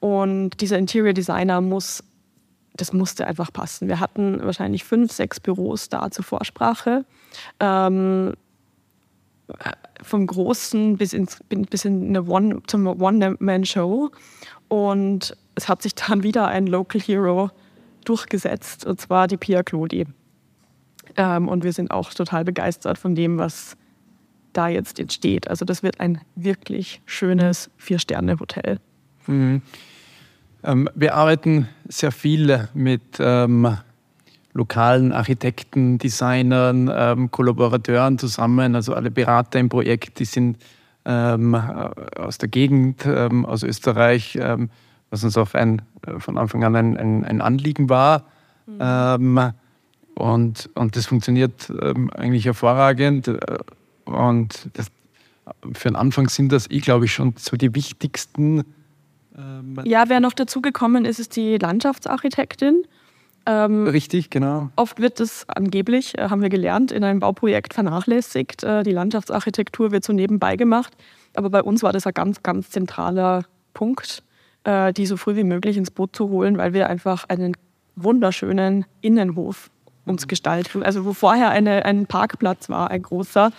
Und 0.01 0.61
dieser 0.61 0.79
Interior 0.79 1.13
Designer 1.13 1.61
muss, 1.61 2.03
das 2.81 2.93
musste 2.93 3.27
einfach 3.27 3.53
passen. 3.53 3.89
Wir 3.89 4.01
hatten 4.01 4.41
wahrscheinlich 4.43 4.85
fünf, 4.85 5.13
sechs 5.13 5.41
Büros 5.41 5.89
da 5.89 6.11
zur 6.11 6.25
Vorsprache. 6.25 7.05
Ähm, 7.59 8.35
vom 10.03 10.27
Großen 10.27 10.97
bis, 10.97 11.13
ins, 11.13 11.41
bis 11.49 11.85
in 11.85 12.09
eine 12.09 12.25
One, 12.25 12.63
zum 12.67 12.87
One-Man-Show. 12.87 14.11
Und 14.69 15.37
es 15.55 15.69
hat 15.69 15.83
sich 15.83 15.95
dann 15.95 16.23
wieder 16.23 16.47
ein 16.47 16.67
Local 16.67 17.01
Hero 17.01 17.51
durchgesetzt, 18.05 18.87
und 18.87 19.01
zwar 19.01 19.27
die 19.27 19.37
Pia 19.37 19.63
Clodi. 19.63 20.07
Ähm, 21.17 21.49
und 21.49 21.65
wir 21.65 21.73
sind 21.73 21.91
auch 21.91 22.15
total 22.15 22.45
begeistert 22.45 22.97
von 22.97 23.15
dem, 23.15 23.39
was 23.39 23.77
da 24.53 24.69
jetzt 24.69 24.99
entsteht. 24.99 25.49
Also 25.49 25.65
das 25.65 25.83
wird 25.83 26.01
ein 26.01 26.21
wirklich 26.35 27.03
schönes 27.05 27.71
Vier-Sterne-Hotel. 27.77 28.79
Mhm. 29.27 29.63
Ähm, 30.63 30.89
wir 30.95 31.15
arbeiten 31.15 31.69
sehr 31.89 32.13
viel 32.13 32.69
mit 32.75 33.03
ähm, 33.19 33.77
lokalen 34.53 35.13
Architekten, 35.13 35.99
Designern, 35.99 36.91
ähm, 36.93 37.31
Kollaborateuren 37.31 38.19
zusammen, 38.19 38.75
also 38.75 38.95
alle 38.95 39.11
Berater 39.11 39.59
im 39.59 39.69
Projekt, 39.69 40.19
die 40.19 40.25
sind 40.25 40.59
ähm, 41.05 41.55
aus 41.55 42.39
der 42.39 42.49
Gegend, 42.49 43.07
ähm, 43.07 43.47
aus 43.47 43.63
Österreich, 43.63 44.39
ähm, 44.41 44.71
was 45.09 45.25
uns 45.25 45.37
auch 45.37 45.55
ein, 45.55 45.83
äh, 46.07 46.19
von 46.19 46.37
Anfang 46.37 46.65
an 46.65 46.77
ein, 46.77 46.97
ein, 46.97 47.25
ein 47.25 47.41
Anliegen 47.41 47.89
war. 47.89 48.25
Mhm. 48.67 49.53
und, 50.15 50.71
und 50.75 50.95
das 50.95 51.07
funktioniert 51.07 51.73
eigentlich 52.15 52.45
hervorragend. 52.45 53.27
Äh, 53.27 53.59
und 54.05 54.69
das, 54.75 54.89
für 55.73 55.89
den 55.89 55.97
Anfang 55.97 56.29
sind 56.29 56.53
das, 56.53 56.67
ich 56.69 56.83
glaube 56.83 57.07
ich, 57.07 57.13
schon 57.13 57.35
so 57.37 57.57
die 57.57 57.75
wichtigsten 57.75 58.65
ähm, 59.37 59.81
ja, 59.85 60.05
wer 60.09 60.21
noch 60.21 60.33
dazugekommen 60.33 61.05
ist, 61.05 61.19
ist 61.19 61.37
die 61.37 61.57
Landschaftsarchitektin. 61.59 62.85
Ähm, 63.47 63.87
Richtig, 63.87 64.31
genau. 64.31 64.71
Oft 64.77 65.01
wird 65.01 65.19
das 65.21 65.49
angeblich, 65.49 66.17
äh, 66.19 66.29
haben 66.29 66.43
wir 66.43 66.51
gelernt, 66.51 66.93
in 66.93 67.05
einem 67.05 67.21
Bauprojekt 67.21 67.75
vernachlässigt. 67.75 68.65
Äh, 68.65 68.83
die 68.83 68.93
Landschaftsarchitektur 68.93 69.93
wird 69.93 70.05
so 70.05 70.13
nebenbei 70.13 70.57
gemacht. 70.57 70.95
Aber 71.35 71.51
bei 71.51 71.63
uns 71.63 71.83
war 71.83 71.93
das 71.93 72.07
ein 72.07 72.15
ganz, 72.15 72.43
ganz 72.43 72.71
zentraler 72.71 73.45
Punkt, 73.73 74.23
äh, 74.65 74.93
die 74.93 75.07
so 75.07 75.17
früh 75.17 75.37
wie 75.37 75.45
möglich 75.45 75.77
ins 75.77 75.91
Boot 75.91 76.15
zu 76.15 76.29
holen, 76.29 76.59
weil 76.59 76.73
wir 76.75 76.89
einfach 76.89 77.25
einen 77.29 77.57
wunderschönen 77.97 78.85
Innenhof 79.01 79.71
uns 80.05 80.29
gestalten. 80.29 80.83
Also 80.83 81.05
wo 81.05 81.13
vorher 81.13 81.51
eine, 81.51 81.85
ein 81.85 82.07
Parkplatz 82.07 82.69
war, 82.69 82.91
ein 82.91 83.03
großer, 83.03 83.53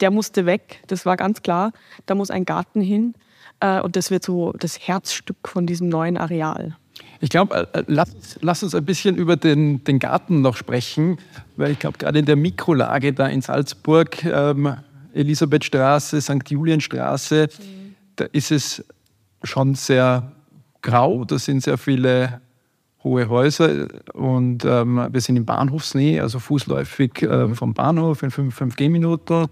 der 0.00 0.10
musste 0.10 0.46
weg, 0.46 0.82
das 0.88 1.06
war 1.06 1.16
ganz 1.16 1.42
klar. 1.42 1.72
Da 2.06 2.14
muss 2.14 2.30
ein 2.30 2.44
Garten 2.44 2.80
hin. 2.80 3.14
Äh, 3.62 3.80
und 3.80 3.96
das 3.96 4.10
wird 4.10 4.24
so 4.24 4.52
das 4.58 4.78
Herzstück 4.86 5.48
von 5.48 5.66
diesem 5.66 5.88
neuen 5.88 6.18
Areal. 6.18 6.76
Ich 7.20 7.30
glaube, 7.30 7.68
äh, 7.72 7.78
äh, 7.78 7.84
lass, 7.86 8.10
lass, 8.40 8.62
uns 8.62 8.74
ein 8.74 8.84
bisschen 8.84 9.16
über 9.16 9.36
den, 9.36 9.84
den 9.84 9.98
Garten 9.98 10.42
noch 10.42 10.56
sprechen, 10.56 11.18
weil 11.56 11.70
ich 11.70 11.78
glaube, 11.78 11.96
gerade 11.96 12.18
in 12.18 12.26
der 12.26 12.36
Mikrolage 12.36 13.12
da 13.12 13.28
in 13.28 13.40
Salzburg, 13.40 14.24
ähm, 14.24 14.74
Elisabethstraße, 15.14 16.20
St. 16.20 16.50
Julienstraße, 16.50 17.48
mhm. 17.58 17.94
da 18.16 18.24
ist 18.32 18.50
es 18.50 18.84
schon 19.44 19.76
sehr 19.76 20.32
grau, 20.82 21.24
da 21.24 21.38
sind 21.38 21.62
sehr 21.62 21.78
viele 21.78 22.40
hohe 23.04 23.28
Häuser 23.28 23.88
und 24.14 24.64
ähm, 24.64 25.08
wir 25.10 25.20
sind 25.20 25.36
in 25.36 25.44
Bahnhofsnähe, 25.44 26.22
also 26.22 26.38
fußläufig 26.38 27.22
äh, 27.22 27.54
vom 27.54 27.74
Bahnhof 27.74 28.22
in 28.22 28.30
5, 28.30 28.54
5 28.54 28.76
Gehminuten. 28.76 29.46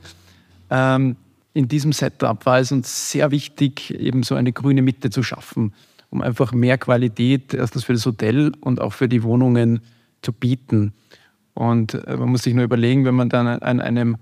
Ähm, 0.71 1.17
in 1.53 1.69
diesem 1.69 1.93
Setup 1.93 2.45
war 2.47 2.61
es 2.61 2.73
uns 2.73 3.11
sehr 3.11 3.31
wichtig, 3.31 3.93
eben 3.95 4.23
so 4.23 4.35
eine 4.35 4.53
grüne 4.53 4.83
Mitte 4.83 5.11
zu 5.11 5.23
schaffen, 5.23 5.75
um 6.11 6.23
einfach 6.23 6.53
mehr 6.53 6.79
Qualität 6.79 7.55
erstens 7.55 7.85
für 7.85 7.93
das 7.93 8.07
Hotel 8.07 8.53
und 8.61 8.81
auch 8.81 8.93
für 8.93 9.09
die 9.09 9.23
Wohnungen 9.23 9.81
zu 10.23 10.33
bieten. 10.33 10.93
Und 11.55 11.95
äh, 11.95 12.17
man 12.17 12.29
muss 12.29 12.45
sich 12.45 12.55
nur 12.55 12.65
überlegen, 12.65 13.05
wenn 13.05 13.15
man 13.15 13.29
dann 13.29 13.47
an 13.47 13.81
einem 13.81 14.17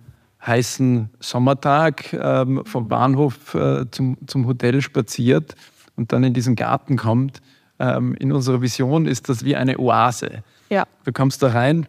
heißen 0.46 1.10
Sommertag 1.20 2.12
ähm, 2.12 2.62
vom 2.64 2.88
Bahnhof 2.88 3.54
äh, 3.54 3.90
zum, 3.90 4.16
zum 4.26 4.46
Hotel 4.46 4.80
spaziert 4.80 5.54
und 5.96 6.12
dann 6.12 6.24
in 6.24 6.32
diesen 6.32 6.56
Garten 6.56 6.96
kommt. 6.96 7.42
Ähm, 7.78 8.14
in 8.14 8.32
unserer 8.32 8.62
Vision 8.62 9.06
ist 9.06 9.28
das 9.28 9.44
wie 9.44 9.56
eine 9.56 9.78
Oase. 9.78 10.42
Ja. 10.70 10.84
Du 11.04 11.12
kommst 11.12 11.42
da 11.42 11.48
rein, 11.48 11.86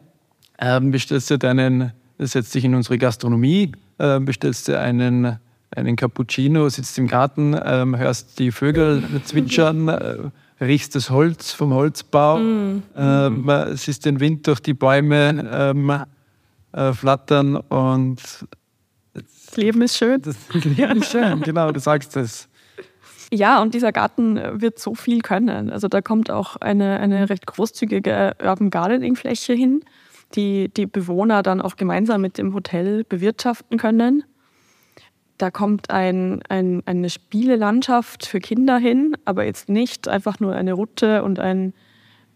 ähm, 0.60 0.91
bestellst 0.91 1.29
dir 1.29 1.38
deinen, 1.38 1.93
setzt 2.17 2.53
dich 2.55 2.65
in 2.65 2.75
unsere 2.75 2.98
Gastronomie, 2.98 3.72
äh, 4.00 4.20
bestellst 4.20 4.68
dir 4.68 4.79
einen, 4.79 5.39
einen 5.75 5.96
Cappuccino, 5.96 6.68
sitzt 6.70 6.98
im 6.98 7.08
Garten, 7.08 7.53
äh, 7.53 7.86
hörst 7.98 8.39
die 8.39 8.51
Vögel 8.51 9.03
zwitschern, 9.25 9.88
äh, 9.88 10.18
riechst 10.62 10.96
das 10.96 11.10
Holz 11.10 11.51
vom 11.51 11.74
Holzbau, 11.74 12.38
mm. 12.38 12.84
ähm, 12.98 13.51
siehst 13.74 14.06
den 14.06 14.20
Wind 14.20 14.48
durch 14.48 14.60
die 14.60 14.74
Bäume 14.74 15.48
ähm, 15.51 16.03
äh, 16.72 16.94
flattern 16.94 17.56
und 17.56 18.22
das 19.13 19.58
Leben 19.58 19.82
ist 19.82 19.98
schön. 19.98 20.22
Das 20.22 20.36
Leben 20.53 21.01
ist 21.01 21.12
schön, 21.12 21.41
genau, 21.41 21.72
du 21.72 21.79
sagst 21.79 22.15
es. 22.18 22.48
Ja, 23.32 23.62
und 23.62 23.74
dieser 23.74 23.91
Garten 23.91 24.39
wird 24.60 24.79
so 24.79 24.96
viel 24.96 25.22
können. 25.22 25.70
Also 25.70 25.88
da 25.88 26.01
kommt 26.01 26.32
auch 26.32 26.56
eine, 26.56 27.00
eine 27.00 27.29
recht 27.29 27.46
großzügige 27.46 28.36
Urban 28.41 28.72
Gardening 28.72 29.15
Fläche 29.15 29.53
hin 29.53 29.82
die 30.36 30.69
die 30.69 30.86
Bewohner 30.86 31.43
dann 31.43 31.62
auch 31.62 31.75
gemeinsam 31.75 32.21
mit 32.21 32.38
dem 32.38 32.53
Hotel 32.53 33.03
bewirtschaften 33.03 33.77
können. 33.77 34.24
Da 35.38 35.51
kommt 35.51 35.89
ein, 35.89 36.41
ein, 36.50 36.83
eine 36.86 37.09
Spielelandschaft 37.09 38.25
für 38.25 38.39
Kinder 38.39 38.77
hin, 38.77 39.15
aber 39.25 39.45
jetzt 39.45 39.69
nicht 39.69 40.07
einfach 40.07 40.39
nur 40.39 40.53
eine 40.53 40.74
Rutte 40.74 41.24
und 41.24 41.39
ein, 41.39 41.74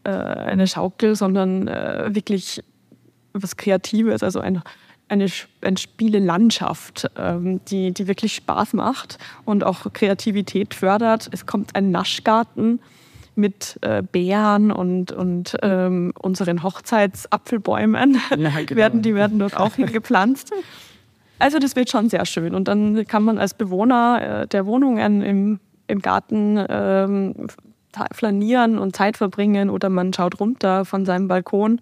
äh, 0.05 0.09
eine 0.09 0.67
Schaukel, 0.67 1.15
sondern 1.15 1.67
äh, 1.67 2.15
wirklich 2.15 2.63
was 3.33 3.57
Kreatives, 3.57 4.23
also 4.23 4.39
ein, 4.39 4.61
eine, 5.09 5.27
eine 5.61 5.77
Spielelandschaft, 5.77 7.09
ähm, 7.17 7.59
die, 7.65 7.93
die 7.93 8.07
wirklich 8.07 8.35
Spaß 8.35 8.73
macht 8.73 9.17
und 9.43 9.63
auch 9.63 9.91
Kreativität 9.91 10.73
fördert. 10.73 11.29
Es 11.31 11.45
kommt 11.45 11.75
ein 11.75 11.91
Naschgarten 11.91 12.79
mit 13.35 13.77
äh, 13.81 14.03
Bären 14.03 14.71
und, 14.71 15.11
und 15.11 15.55
ähm, 15.61 16.13
unseren 16.19 16.63
Hochzeitsapfelbäumen 16.63 18.19
genau. 18.29 18.51
werden, 18.69 19.01
die 19.01 19.15
werden 19.15 19.39
dort 19.39 19.57
auch 19.57 19.75
gepflanzt. 19.75 20.51
Also 21.39 21.59
das 21.59 21.75
wird 21.75 21.89
schon 21.89 22.09
sehr 22.09 22.25
schön. 22.25 22.55
Und 22.55 22.67
dann 22.67 23.05
kann 23.05 23.23
man 23.23 23.37
als 23.37 23.53
Bewohner 23.53 24.41
äh, 24.43 24.47
der 24.47 24.65
Wohnungen 24.65 25.21
im, 25.21 25.59
im 25.87 25.99
Garten 25.99 26.63
ähm, 26.69 27.47
flanieren 28.11 28.77
und 28.77 28.95
Zeit 28.95 29.17
verbringen 29.17 29.69
oder 29.69 29.89
man 29.89 30.13
schaut 30.13 30.39
runter 30.39 30.85
von 30.85 31.05
seinem 31.05 31.27
Balkon. 31.27 31.81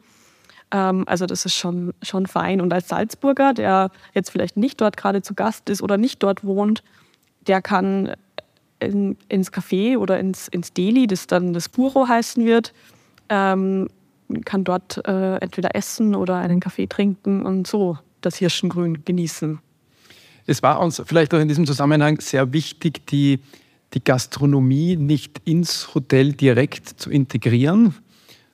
Ähm, 0.72 1.03
also 1.08 1.25
das 1.25 1.46
ist 1.46 1.55
schon, 1.55 1.93
schon 2.01 2.25
fein. 2.25 2.62
Und 2.62 2.74
als 2.74 2.88
Salzburger, 2.88 3.53
der 3.53 3.91
jetzt 4.13 4.31
vielleicht 4.31 4.58
nicht 4.58 4.81
dort 4.81 4.98
gerade 4.98 5.22
zu 5.22 5.34
Gast 5.34 5.70
ist 5.70 5.81
oder 5.81 5.98
nicht 5.98 6.24
dort 6.24 6.43
wohnt, 6.43 6.84
der 7.48 7.62
kann 7.62 8.13
in, 8.82 9.18
ins 9.30 9.52
Café 9.52 9.98
oder 9.98 10.20
ins, 10.20 10.48
ins 10.48 10.74
Deli, 10.74 11.08
das 11.08 11.28
dann 11.28 11.54
das 11.54 11.70
Buro 11.70 12.08
heißen 12.08 12.46
wird. 12.46 12.74
Ähm, 13.30 13.88
kann 14.46 14.64
dort 14.64 15.06
äh, 15.08 15.38
entweder 15.38 15.76
essen 15.76 16.16
oder 16.16 16.38
einen 16.38 16.60
Kaffee 16.60 16.88
trinken 16.88 17.46
und 17.46 17.68
so 17.68 17.98
das 18.22 18.38
Hirschengrün 18.38 19.04
genießen. 19.04 19.60
Es 20.46 20.64
war 20.64 20.80
uns 20.80 21.02
vielleicht 21.06 21.34
auch 21.34 21.40
in 21.40 21.48
diesem 21.48 21.66
Zusammenhang 21.66 22.20
sehr 22.22 22.54
wichtig, 22.54 23.06
die, 23.08 23.40
die 23.94 24.04
Gastronomie 24.04 24.96
nicht 24.96 25.42
ins 25.46 25.94
Hotel 25.94 26.34
direkt 26.34 26.88
zu 26.88 27.10
integrieren, 27.10 27.96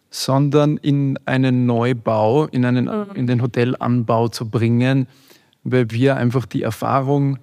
sondern 0.09 0.77
in 0.77 1.19
einen 1.25 1.65
Neubau, 1.65 2.45
in, 2.47 2.65
einen, 2.65 2.85
mhm. 2.85 3.15
in 3.15 3.27
den 3.27 3.41
Hotelanbau 3.41 4.29
zu 4.29 4.49
bringen, 4.49 5.07
weil 5.63 5.91
wir 5.91 6.17
einfach 6.17 6.45
die 6.45 6.63
Erfahrung 6.63 7.39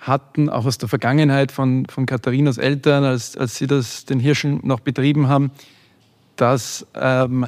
hatten, 0.00 0.48
auch 0.48 0.64
aus 0.64 0.78
der 0.78 0.88
Vergangenheit 0.88 1.52
von, 1.52 1.86
von 1.86 2.06
Katharinas 2.06 2.58
Eltern, 2.58 3.04
als, 3.04 3.36
als 3.36 3.56
sie 3.56 3.66
das, 3.66 4.06
den 4.06 4.18
Hirschen 4.18 4.60
noch 4.62 4.80
betrieben 4.80 5.28
haben, 5.28 5.50
dass 6.36 6.86
ähm, 6.94 7.46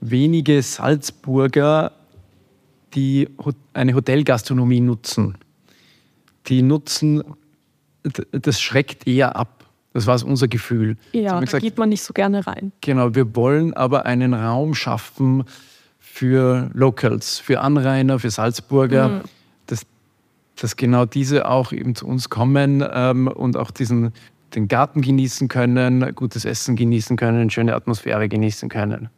wenige 0.00 0.62
Salzburger 0.62 1.92
die, 2.94 3.28
eine 3.72 3.94
Hotelgastronomie 3.94 4.80
nutzen. 4.80 5.36
die 6.46 6.62
nutzen, 6.62 7.22
das 8.32 8.60
schreckt 8.60 9.06
eher 9.06 9.36
ab. 9.36 9.64
Das 9.92 10.06
war 10.06 10.24
unser 10.24 10.46
Gefühl. 10.46 10.96
Ja, 11.12 11.34
da 11.34 11.40
gesagt, 11.40 11.62
geht 11.62 11.76
man 11.76 11.88
nicht 11.88 12.02
so 12.02 12.12
gerne 12.12 12.46
rein. 12.46 12.72
Genau, 12.80 13.14
wir 13.14 13.34
wollen 13.34 13.74
aber 13.74 14.06
einen 14.06 14.34
Raum 14.34 14.74
schaffen 14.74 15.44
für 15.98 16.70
Locals, 16.72 17.40
für 17.40 17.60
Anrainer, 17.60 18.20
für 18.20 18.30
Salzburger, 18.30 19.08
mhm. 19.08 19.20
Dass, 20.62 20.76
genau 20.76 21.04
diese 21.04 21.48
auch 21.48 21.72
eben 21.72 21.94
zu 21.94 22.06
uns 22.06 22.30
kommen 22.30 22.84
ähm, 22.92 23.28
und 23.28 23.56
auch 23.56 23.70
diesen, 23.70 24.12
den 24.54 24.68
Garten 24.68 25.00
genießen 25.00 25.48
können, 25.48 26.14
gutes 26.14 26.44
Essen 26.44 26.76
genießen 26.76 27.16
können, 27.16 27.50
schöne 27.50 27.74
Atmosphäre 27.74 28.28
genießen 28.28 28.68
können. 28.68 29.08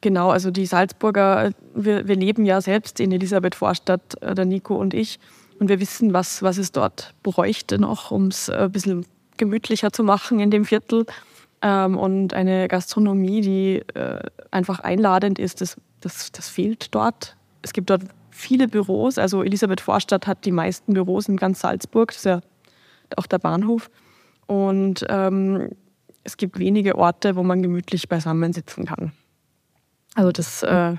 Genau, 0.00 0.30
also 0.30 0.50
die 0.50 0.66
Salzburger, 0.66 1.52
wir, 1.74 2.06
wir 2.06 2.16
leben 2.16 2.44
ja 2.44 2.60
selbst 2.60 3.00
in 3.00 3.12
Elisabeth 3.12 3.54
Vorstadt, 3.54 4.20
äh, 4.22 4.34
der 4.34 4.44
Nico 4.44 4.76
und 4.76 4.94
ich. 4.94 5.18
Und 5.58 5.68
wir 5.68 5.80
wissen, 5.80 6.12
was, 6.12 6.42
was 6.42 6.58
es 6.58 6.70
dort 6.70 7.14
bräuchte 7.22 7.78
noch, 7.78 8.10
um 8.10 8.26
es 8.26 8.50
ein 8.50 8.70
bisschen 8.70 9.06
gemütlicher 9.38 9.90
zu 9.90 10.04
machen 10.04 10.38
in 10.38 10.50
dem 10.50 10.64
Viertel. 10.64 11.06
Ähm, 11.62 11.96
und 11.96 12.34
eine 12.34 12.68
Gastronomie, 12.68 13.40
die 13.40 13.82
äh, 13.94 14.20
einfach 14.50 14.80
einladend 14.80 15.38
ist, 15.38 15.60
das, 15.60 15.76
das, 16.00 16.30
das 16.32 16.48
fehlt 16.48 16.94
dort. 16.94 17.36
Es 17.62 17.72
gibt 17.72 17.88
dort 17.88 18.02
viele 18.36 18.68
Büros. 18.68 19.18
Also 19.18 19.42
Elisabeth 19.42 19.80
Vorstadt 19.80 20.26
hat 20.26 20.44
die 20.44 20.52
meisten 20.52 20.94
Büros 20.94 21.28
in 21.28 21.36
ganz 21.36 21.60
Salzburg. 21.60 22.08
Das 22.08 22.18
ist 22.18 22.24
ja 22.26 22.40
auch 23.16 23.26
der 23.26 23.38
Bahnhof. 23.38 23.90
Und 24.46 25.04
ähm, 25.08 25.70
es 26.22 26.36
gibt 26.36 26.58
wenige 26.58 26.96
Orte, 26.96 27.36
wo 27.36 27.42
man 27.42 27.62
gemütlich 27.62 28.08
beisammen 28.08 28.52
sitzen 28.52 28.84
kann. 28.84 29.12
Also 30.14 30.32
das, 30.32 30.62
äh, 30.62 30.96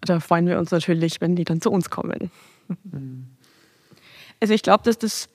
da 0.00 0.20
freuen 0.20 0.46
wir 0.46 0.58
uns 0.58 0.70
natürlich, 0.70 1.20
wenn 1.20 1.36
die 1.36 1.44
dann 1.44 1.60
zu 1.60 1.70
uns 1.70 1.90
kommen. 1.90 2.30
Mhm. 2.84 3.26
Also 4.40 4.54
ich 4.54 4.62
glaube, 4.62 4.84
dass 4.84 4.98
das 4.98 5.28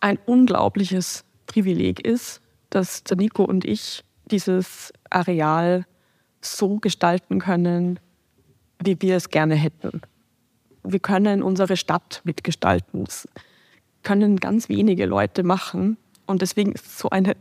ein 0.00 0.18
unglaubliches 0.26 1.24
Privileg 1.46 2.04
ist, 2.04 2.40
dass 2.70 3.04
der 3.04 3.16
Nico 3.16 3.44
und 3.44 3.64
ich 3.64 4.04
dieses 4.30 4.92
Areal 5.10 5.86
so 6.40 6.78
gestalten 6.78 7.38
können, 7.38 8.00
wie 8.84 9.00
wir 9.00 9.16
es 9.16 9.30
gerne 9.30 9.54
hätten. 9.54 10.02
Wir 10.84 11.00
können 11.00 11.42
unsere 11.42 11.76
Stadt 11.76 12.20
mitgestalten. 12.24 13.04
Das 13.04 13.28
können 14.02 14.38
ganz 14.38 14.68
wenige 14.68 15.06
Leute 15.06 15.42
machen. 15.42 15.96
Und 16.26 16.42
deswegen 16.42 16.72
ist 16.72 16.86
es 16.86 16.98
so 16.98 17.10
eine 17.10 17.36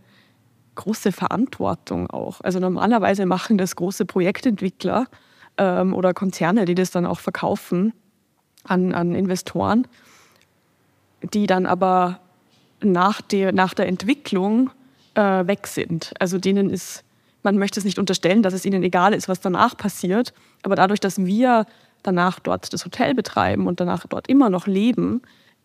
große 0.76 1.12
Verantwortung 1.12 2.10
auch. 2.10 2.42
Also 2.42 2.60
normalerweise 2.60 3.26
machen 3.26 3.58
das 3.58 3.76
große 3.76 4.06
Projektentwickler 4.06 5.08
ähm, 5.58 5.94
oder 5.94 6.14
Konzerne, 6.14 6.66
die 6.66 6.76
das 6.76 6.92
dann 6.92 7.06
auch 7.06 7.20
verkaufen 7.20 7.94
an, 8.64 8.94
an 8.94 9.16
Investoren, 9.16 9.88
die 11.34 11.48
dann 11.48 11.66
aber 11.66 12.20
nach 12.82 13.22
der, 13.22 13.52
nach 13.52 13.74
der 13.74 13.88
Entwicklung 13.88 14.72
äh, 15.16 15.22
weg 15.22 15.68
sind. 15.68 16.14
Also 16.20 16.38
denen 16.38 16.70
ist, 16.70 17.04
man 17.44 17.58
möchte 17.58 17.80
es 17.80 17.86
nicht 17.86 18.00
unterstellen, 18.00 18.44
dass 18.44 18.54
es 18.54 18.66
ihnen 18.66 18.84
egal 18.84 19.14
ist, 19.14 19.28
was 19.28 19.40
danach 19.40 19.76
passiert, 19.76 20.34
aber 20.64 20.76
dadurch, 20.76 21.00
dass 21.00 21.26
wir 21.26 21.66
danach 22.04 22.40
dort 22.40 22.74
das 22.74 22.86
Hotel 22.86 23.14
betreiben 23.14 23.68
und 23.68 23.80
danach 23.80 24.06
dort 24.08 24.28
immer 24.28 24.50
noch 24.50 24.68
leben, 24.68 25.22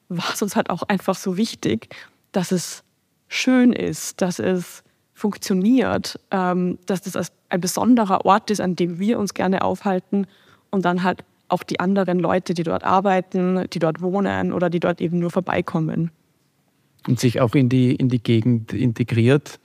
war 0.09 0.33
es 0.33 0.43
uns 0.43 0.57
halt 0.57 0.71
auch 0.71 0.83
einfach 0.85 1.15
so 1.15 1.37
wichtig, 1.37 1.95
dass 2.33 2.53
es 2.53 2.85
schön 3.29 3.73
ist, 3.73 4.21
dass 4.21 4.39
es 4.39 4.85
funktioniert, 5.15 6.21
ähm, 6.31 6.79
dass 6.87 7.01
das 7.03 7.33
ein 7.49 7.61
besonderer 7.61 8.25
Ort 8.25 8.51
ist, 8.51 8.61
an 8.61 8.77
dem 8.77 8.99
wir 8.99 9.19
uns 9.19 9.35
gerne 9.35 9.63
aufhalten 9.63 10.27
und 10.71 10.85
dann 10.85 11.03
halt 11.03 11.25
auch 11.49 11.63
die 11.63 11.81
anderen 11.81 12.19
Leute, 12.19 12.55
die 12.55 12.65
dort 12.65 12.85
arbeiten, 12.85 13.67
die 13.73 13.79
dort 13.79 14.03
wohnen 14.03 14.53
oder 14.53 14.69
die 14.69 14.81
dort 14.81 15.01
eben 15.01 15.19
nur 15.19 15.31
vorbeikommen. 15.31 16.11
Und 17.07 17.21
sich 17.21 17.41
auch 17.41 17.55
in 17.55 17.69
die, 17.69 17.95
in 17.95 18.09
die 18.09 18.23
Gegend 18.23 18.73
integriert, 18.73 19.61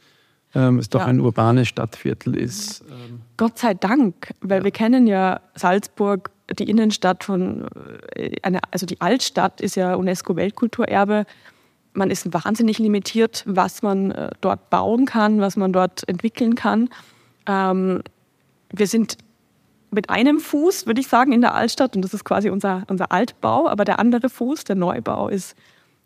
ähm, 0.53 0.79
es 0.79 0.89
doch 0.89 1.01
ja. 1.01 1.07
ein 1.07 1.19
urbanes 1.19 1.67
Stadtviertel 1.67 2.35
ist. 2.35 2.83
Ähm. 2.89 3.21
Gott 3.37 3.57
sei 3.57 3.73
Dank, 3.73 4.33
weil 4.41 4.59
ja. 4.59 4.63
wir 4.63 4.71
kennen 4.71 5.07
ja 5.07 5.41
Salzburg, 5.55 6.31
die 6.57 6.69
Innenstadt 6.69 7.23
von, 7.23 7.67
äh, 8.15 8.59
also 8.71 8.85
die 8.85 8.99
Altstadt 8.99 9.61
ist 9.61 9.75
ja 9.75 9.95
UNESCO-Weltkulturerbe 9.95 11.25
man 11.93 12.09
ist 12.09 12.33
wahnsinnig 12.33 12.79
limitiert, 12.79 13.43
was 13.45 13.81
man 13.81 14.11
äh, 14.11 14.29
dort 14.41 14.69
bauen 14.69 15.05
kann, 15.05 15.41
was 15.41 15.57
man 15.57 15.73
dort 15.73 16.07
entwickeln 16.07 16.55
kann. 16.55 16.89
Ähm, 17.47 18.01
wir 18.71 18.87
sind 18.87 19.17
mit 19.91 20.09
einem 20.09 20.39
Fuß, 20.39 20.87
würde 20.87 21.01
ich 21.01 21.07
sagen, 21.07 21.33
in 21.33 21.41
der 21.41 21.53
Altstadt 21.53 21.95
und 21.95 22.01
das 22.01 22.13
ist 22.13 22.23
quasi 22.23 22.49
unser, 22.49 22.83
unser 22.87 23.11
Altbau, 23.11 23.67
aber 23.67 23.83
der 23.83 23.99
andere 23.99 24.29
Fuß, 24.29 24.63
der 24.63 24.75
Neubau, 24.75 25.27
ist, 25.27 25.55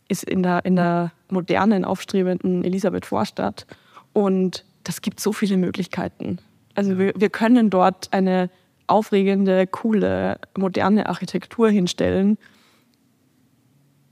ist 0.08 0.24
in, 0.24 0.42
der, 0.42 0.66
in 0.66 0.76
der 0.76 1.12
modernen, 1.30 1.86
aufstrebenden 1.86 2.64
Elisabeth 2.64 3.06
Vorstadt 3.06 3.68
und 4.16 4.66
das 4.84 5.02
gibt 5.02 5.20
so 5.20 5.32
viele 5.32 5.58
Möglichkeiten. 5.58 6.40
Also 6.74 6.98
wir, 6.98 7.14
wir 7.16 7.30
können 7.30 7.70
dort 7.70 8.12
eine 8.12 8.50
aufregende, 8.88 9.68
coole, 9.68 10.40
moderne 10.58 11.08
Architektur 11.08 11.70
hinstellen 11.70 12.40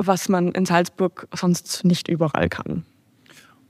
was 0.07 0.29
man 0.29 0.51
in 0.51 0.65
Salzburg 0.65 1.27
sonst 1.33 1.83
nicht 1.85 2.07
überall 2.07 2.49
kann. 2.49 2.83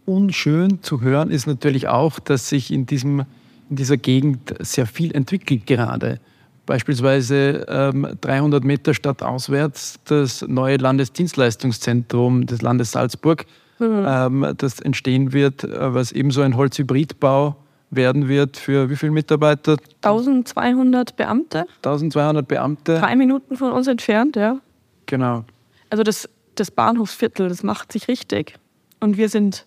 Und 0.05 0.33
schön 0.33 0.81
zu 0.81 1.01
hören 1.01 1.31
ist 1.31 1.47
natürlich 1.47 1.87
auch, 1.87 2.19
dass 2.19 2.49
sich 2.49 2.71
in, 2.71 2.85
diesem, 2.85 3.21
in 3.69 3.75
dieser 3.75 3.97
Gegend 3.97 4.53
sehr 4.59 4.85
viel 4.85 5.15
entwickelt 5.15 5.65
gerade. 5.65 6.19
Beispielsweise 6.65 7.65
ähm, 7.67 8.07
300 8.21 8.63
Meter 8.63 8.93
stadtauswärts 8.93 9.99
das 10.05 10.45
neue 10.47 10.77
Landesdienstleistungszentrum 10.77 12.45
des 12.45 12.61
Landes 12.61 12.91
Salzburg, 12.91 13.45
mhm. 13.87 14.43
ähm, 14.45 14.53
das 14.57 14.79
entstehen 14.79 15.33
wird, 15.33 15.63
äh, 15.63 15.93
was 15.93 16.11
ebenso 16.11 16.41
ein 16.41 16.55
Holzhybridbau 16.57 17.55
werden 17.89 18.27
wird 18.27 18.57
für 18.57 18.89
wie 18.89 18.95
viele 18.95 19.11
Mitarbeiter? 19.11 19.77
1200 20.01 21.15
Beamte. 21.15 21.65
1200 21.77 22.47
Beamte. 22.47 22.99
Drei 22.99 23.15
Minuten 23.15 23.57
von 23.57 23.71
uns 23.71 23.87
entfernt, 23.87 24.35
ja. 24.35 24.59
Genau. 25.05 25.45
Also 25.89 26.03
das, 26.03 26.29
das 26.55 26.71
Bahnhofsviertel, 26.71 27.49
das 27.49 27.63
macht 27.63 27.91
sich 27.91 28.07
richtig. 28.07 28.55
Und 28.99 29.17
wir 29.17 29.29
sind, 29.29 29.65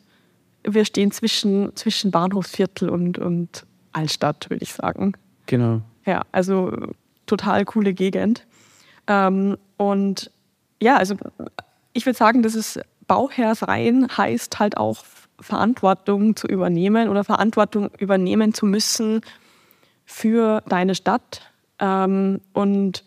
wir 0.65 0.85
stehen 0.85 1.11
zwischen, 1.11 1.75
zwischen 1.77 2.11
Bahnhofsviertel 2.11 2.89
und, 2.89 3.19
und 3.19 3.65
Altstadt, 3.93 4.51
würde 4.51 4.63
ich 4.63 4.73
sagen. 4.73 5.13
Genau. 5.47 5.83
Ja, 6.05 6.23
also 6.33 6.73
total 7.27 7.65
coole 7.65 7.95
Gegend. 7.95 8.47
Ähm, 9.07 9.57
und 9.77 10.31
ja, 10.81 10.97
also 10.97 11.17
ich 11.93 12.07
würde 12.07 12.17
sagen, 12.17 12.43
dass 12.43 12.55
es 12.55 12.79
Bauherr 13.07 13.55
sein 13.55 14.09
heißt 14.17 14.59
halt 14.59 14.77
auch 14.77 15.05
Verantwortung 15.41 16.37
zu 16.37 16.47
übernehmen 16.47 17.09
oder 17.09 17.25
Verantwortung 17.25 17.91
übernehmen 17.99 18.55
zu 18.55 18.67
müssen 18.67 19.21
für 20.05 20.63
deine 20.67 20.95
Stadt. 20.95 21.43
Ähm, 21.79 22.41
und 22.53 23.05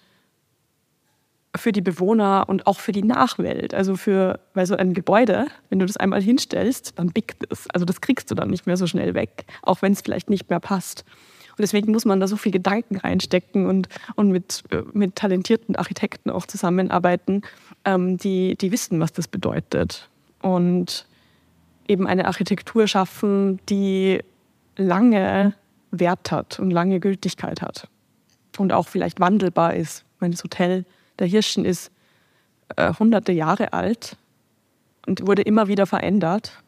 für 1.56 1.72
die 1.72 1.82
Bewohner 1.82 2.46
und 2.48 2.68
auch 2.68 2.80
für 2.80 2.92
die 2.92 3.04
Nachwelt. 3.04 3.74
Also 3.74 3.96
für, 3.96 4.40
weil 4.54 4.66
so 4.66 4.76
ein 4.76 4.94
Gebäude, 4.94 5.48
wenn 5.70 5.80
du 5.80 5.86
das 5.86 5.98
einmal 5.98 6.22
hinstellst, 6.22 6.98
dann 7.00 7.12
biegt 7.12 7.52
es. 7.52 7.68
Also 7.74 7.86
das 7.86 8.02
kriegst 8.02 8.30
du 8.30 8.36
dann 8.36 8.50
nicht 8.50 8.68
mehr 8.68 8.78
so 8.78 8.88
schnell 8.88 9.14
weg, 9.14 9.46
auch 9.64 9.82
wenn 9.82 9.94
es 9.94 10.02
vielleicht 10.02 10.30
nicht 10.30 10.50
mehr 10.50 10.60
passt. 10.60 11.06
Deswegen 11.62 11.92
muss 11.92 12.06
man 12.06 12.20
da 12.20 12.28
so 12.28 12.38
viel 12.38 12.52
Gedanken 12.52 12.98
reinstecken 12.98 13.68
und, 13.68 13.90
und 14.16 14.30
mit, 14.30 14.64
mit 14.94 15.16
talentierten 15.16 15.76
Architekten 15.76 16.30
auch 16.30 16.46
zusammenarbeiten, 16.46 17.42
ähm, 17.86 18.18
die, 18.18 18.56
die 18.56 18.72
wissen, 18.72 19.00
was 19.00 19.14
das 19.14 19.28
bedeutet. 19.28 20.10
Und 20.42 21.06
eben 21.88 22.08
eine 22.08 22.26
Architektur 22.26 22.88
schaffen, 22.88 23.60
die 23.68 24.20
lange 24.78 25.54
Wert 25.92 26.32
hat 26.32 26.60
und 26.60 26.72
lange 26.72 27.00
Gültigkeit 27.00 27.62
hat. 27.62 27.88
Und 28.58 28.74
auch 28.74 28.88
vielleicht 28.88 29.20
wandelbar 29.20 29.76
ist. 29.76 30.06
Mein 30.20 30.34
Hotel 30.34 30.86
der 31.18 31.28
Hirschen 31.28 31.66
ist 31.66 31.92
äh, 32.76 32.94
hunderte 32.94 33.32
Jahre 33.32 33.74
alt 33.74 34.18
und 35.08 35.26
wurde 35.26 35.42
immer 35.42 35.68
wieder 35.68 35.86
verändert. 35.86 36.62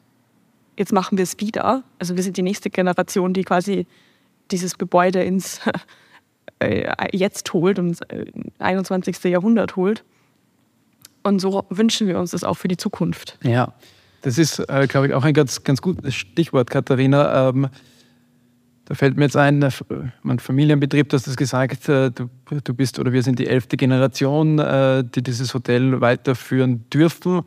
Jetzt 0.77 0.93
machen 0.93 1.17
wir 1.17 1.23
es 1.23 1.39
wieder. 1.39 1.83
Also 1.99 2.15
wir 2.15 2.23
sind 2.23 2.37
die 2.37 2.41
nächste 2.41 2.69
Generation, 2.69 3.33
die 3.33 3.43
quasi 3.43 3.85
dieses 4.51 4.77
Gebäude 4.77 5.23
ins 5.23 5.61
äh, 6.59 6.91
Jetzt 7.11 7.53
holt 7.53 7.79
und 7.79 7.99
äh, 8.11 8.25
21. 8.59 9.23
Jahrhundert 9.25 9.75
holt. 9.75 10.03
Und 11.23 11.39
so 11.39 11.65
wünschen 11.69 12.07
wir 12.07 12.19
uns 12.19 12.31
das 12.31 12.43
auch 12.43 12.55
für 12.55 12.67
die 12.67 12.77
Zukunft. 12.77 13.37
Ja, 13.43 13.73
das 14.21 14.37
ist, 14.37 14.59
äh, 14.59 14.87
glaube 14.87 15.07
ich, 15.07 15.13
auch 15.13 15.23
ein 15.23 15.33
ganz, 15.33 15.63
ganz 15.63 15.81
gutes 15.81 16.15
Stichwort, 16.15 16.69
Katharina. 16.69 17.49
Ähm, 17.49 17.69
da 18.85 18.95
fällt 18.95 19.17
mir 19.17 19.23
jetzt 19.23 19.37
ein, 19.37 19.65
mein 20.23 20.39
Familienbetrieb, 20.39 21.09
du 21.09 21.15
hast 21.15 21.27
das 21.27 21.37
gesagt, 21.37 21.87
äh, 21.87 22.11
du, 22.11 22.29
du 22.63 22.73
bist 22.73 22.99
oder 22.99 23.13
wir 23.13 23.23
sind 23.23 23.39
die 23.39 23.47
elfte 23.47 23.77
Generation, 23.77 24.59
äh, 24.59 25.03
die 25.03 25.23
dieses 25.23 25.53
Hotel 25.53 26.01
weiterführen 26.01 26.89
dürfen. 26.89 27.43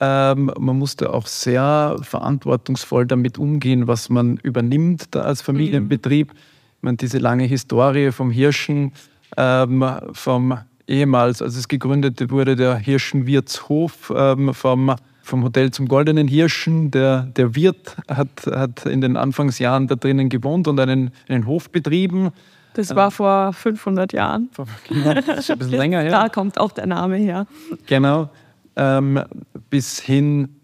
Ähm, 0.00 0.50
man 0.58 0.78
musste 0.78 1.12
auch 1.12 1.26
sehr 1.26 1.96
verantwortungsvoll 2.02 3.06
damit 3.06 3.38
umgehen, 3.38 3.86
was 3.86 4.08
man 4.08 4.36
übernimmt 4.42 5.14
da 5.14 5.22
als 5.22 5.42
Familienbetrieb. 5.42 6.32
Mhm. 6.32 6.38
Meine, 6.82 6.96
diese 6.98 7.18
lange 7.18 7.44
Historie 7.44 8.12
vom 8.12 8.30
Hirschen, 8.30 8.92
ähm, 9.36 9.84
vom 10.12 10.58
ehemals, 10.86 11.42
als 11.42 11.56
es 11.56 11.68
gegründet 11.68 12.30
wurde, 12.30 12.56
der 12.56 12.76
Hirschenwirtshof 12.76 14.12
ähm, 14.14 14.52
vom, 14.54 14.94
vom 15.22 15.44
Hotel 15.44 15.70
zum 15.70 15.88
Goldenen 15.88 16.28
Hirschen. 16.28 16.90
Der, 16.90 17.22
der 17.22 17.54
Wirt 17.54 17.96
hat, 18.08 18.46
hat 18.46 18.86
in 18.86 19.00
den 19.00 19.16
Anfangsjahren 19.16 19.86
da 19.86 19.96
drinnen 19.96 20.28
gewohnt 20.28 20.68
und 20.68 20.78
einen, 20.78 21.10
einen 21.28 21.46
Hof 21.46 21.70
betrieben. 21.70 22.32
Das 22.74 22.94
war 22.94 23.10
vor 23.10 23.54
500 23.54 24.12
Jahren. 24.12 24.50
Genau, 24.88 25.14
das 25.14 25.38
ist 25.38 25.50
ein 25.50 25.58
bisschen 25.58 25.72
länger 25.78 26.00
her. 26.02 26.10
Da 26.10 26.28
kommt 26.28 26.60
auch 26.60 26.72
der 26.72 26.86
Name 26.86 27.16
her. 27.16 27.46
Genau. 27.86 28.28
Ähm, 28.76 29.22
bis 29.70 29.98
hin 30.00 30.56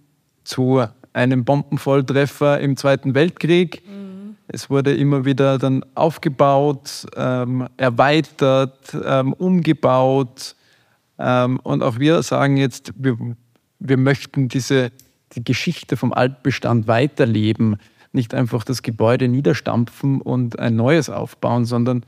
zu 0.45 0.85
einem 1.13 1.45
Bombenvolltreffer 1.45 2.61
im 2.61 2.77
Zweiten 2.77 3.15
Weltkrieg. 3.15 3.83
Mhm. 3.87 4.37
Es 4.49 4.71
wurde 4.71 4.95
immer 4.95 5.25
wieder 5.25 5.59
dann 5.59 5.85
aufgebaut, 5.95 7.07
ähm, 7.17 7.69
erweitert, 7.77 8.97
ähm, 9.05 9.33
umgebaut. 9.33 10.57
Ähm, 11.19 11.59
und 11.63 11.83
auch 11.83 11.99
wir 11.99 12.23
sagen 12.23 12.57
jetzt, 12.57 12.93
wir, 12.97 13.17
wir 13.79 13.97
möchten 13.97 14.49
diese, 14.49 14.91
die 15.33 15.45
Geschichte 15.45 15.97
vom 15.97 16.13
Altbestand 16.13 16.87
weiterleben. 16.87 17.77
Nicht 18.13 18.35
einfach 18.35 18.65
das 18.65 18.83
Gebäude 18.83 19.29
niederstampfen 19.29 20.21
und 20.21 20.59
ein 20.59 20.77
neues 20.77 21.09
aufbauen, 21.09 21.65
sondern 21.65 22.05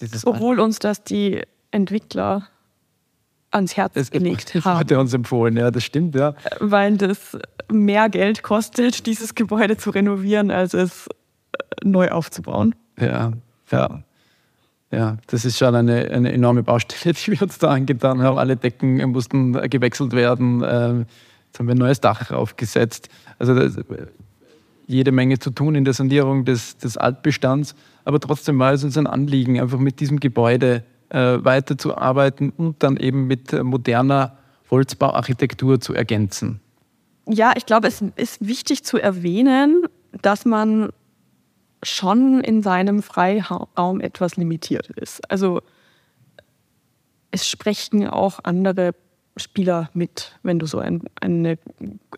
dieses. 0.00 0.26
Obwohl 0.26 0.60
uns 0.60 0.78
das 0.78 1.02
die 1.02 1.40
Entwickler 1.70 2.48
ans 3.50 3.76
Herz 3.76 3.94
das 3.94 4.10
gelegt 4.10 4.54
das 4.54 4.64
haben. 4.64 4.78
Hat 4.80 4.90
er 4.90 5.00
uns 5.00 5.14
empfohlen, 5.14 5.56
ja, 5.56 5.70
das 5.70 5.84
stimmt, 5.84 6.14
ja. 6.14 6.34
Weil 6.60 6.96
das 6.96 7.36
mehr 7.70 8.08
Geld 8.08 8.42
kostet, 8.42 9.06
dieses 9.06 9.34
Gebäude 9.34 9.76
zu 9.76 9.90
renovieren, 9.90 10.50
als 10.50 10.74
es 10.74 11.08
äh, 11.08 11.58
neu 11.84 12.10
aufzubauen. 12.10 12.74
Ja, 12.98 13.32
ja. 13.70 14.02
Ja, 14.92 15.16
das 15.26 15.44
ist 15.44 15.58
schon 15.58 15.74
eine, 15.74 16.10
eine 16.10 16.32
enorme 16.32 16.62
Baustelle, 16.62 17.14
die 17.26 17.32
wir 17.32 17.42
uns 17.42 17.58
da 17.58 17.70
angetan 17.70 18.22
haben. 18.22 18.38
Alle 18.38 18.56
Decken 18.56 18.96
mussten 19.10 19.52
gewechselt 19.68 20.12
werden. 20.12 20.62
Ähm, 20.64 21.06
jetzt 21.46 21.58
haben 21.58 21.66
wir 21.66 21.74
ein 21.74 21.78
neues 21.78 22.00
Dach 22.00 22.30
aufgesetzt. 22.30 23.08
Also 23.38 23.54
das, 23.54 23.76
jede 24.86 25.12
Menge 25.12 25.38
zu 25.38 25.50
tun 25.50 25.74
in 25.74 25.84
der 25.84 25.94
Sanierung 25.94 26.44
des, 26.44 26.78
des 26.78 26.96
Altbestands. 26.96 27.74
Aber 28.04 28.20
trotzdem 28.20 28.58
war 28.58 28.72
es 28.72 28.84
uns 28.84 28.96
ein 28.96 29.06
Anliegen, 29.06 29.60
einfach 29.60 29.78
mit 29.78 29.98
diesem 29.98 30.20
Gebäude 30.20 30.84
äh, 31.10 31.38
weiterzuarbeiten 31.44 32.50
und 32.50 32.82
dann 32.82 32.96
eben 32.96 33.26
mit 33.26 33.52
moderner 33.62 34.36
Holzbauarchitektur 34.70 35.80
zu 35.80 35.94
ergänzen. 35.94 36.60
Ja, 37.28 37.52
ich 37.56 37.66
glaube, 37.66 37.88
es 37.88 38.02
ist 38.16 38.46
wichtig 38.46 38.84
zu 38.84 38.98
erwähnen, 38.98 39.86
dass 40.22 40.44
man 40.44 40.90
schon 41.82 42.40
in 42.40 42.62
seinem 42.62 43.02
Freiraum 43.02 44.00
etwas 44.00 44.36
limitiert 44.36 44.90
ist. 44.90 45.30
Also 45.30 45.60
es 47.30 47.48
sprechen 47.48 48.06
auch 48.08 48.40
andere 48.44 48.92
Spieler 49.36 49.90
mit, 49.92 50.38
wenn 50.42 50.58
du 50.58 50.66
so 50.66 50.78
ein, 50.78 51.02
eine, 51.20 51.58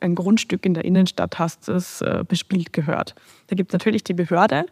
ein 0.01 0.15
Grundstück 0.15 0.65
in 0.65 0.75
der 0.75 0.85
Innenstadt 0.85 1.39
hast, 1.39 1.69
das 1.69 2.01
äh, 2.01 2.25
bespielt 2.27 2.73
gehört. 2.73 3.15
Da 3.49 3.57
gibt 3.57 3.71
es 3.71 3.73
natürlich 3.73 4.05
die 4.05 4.15
Behörde, 4.15 4.67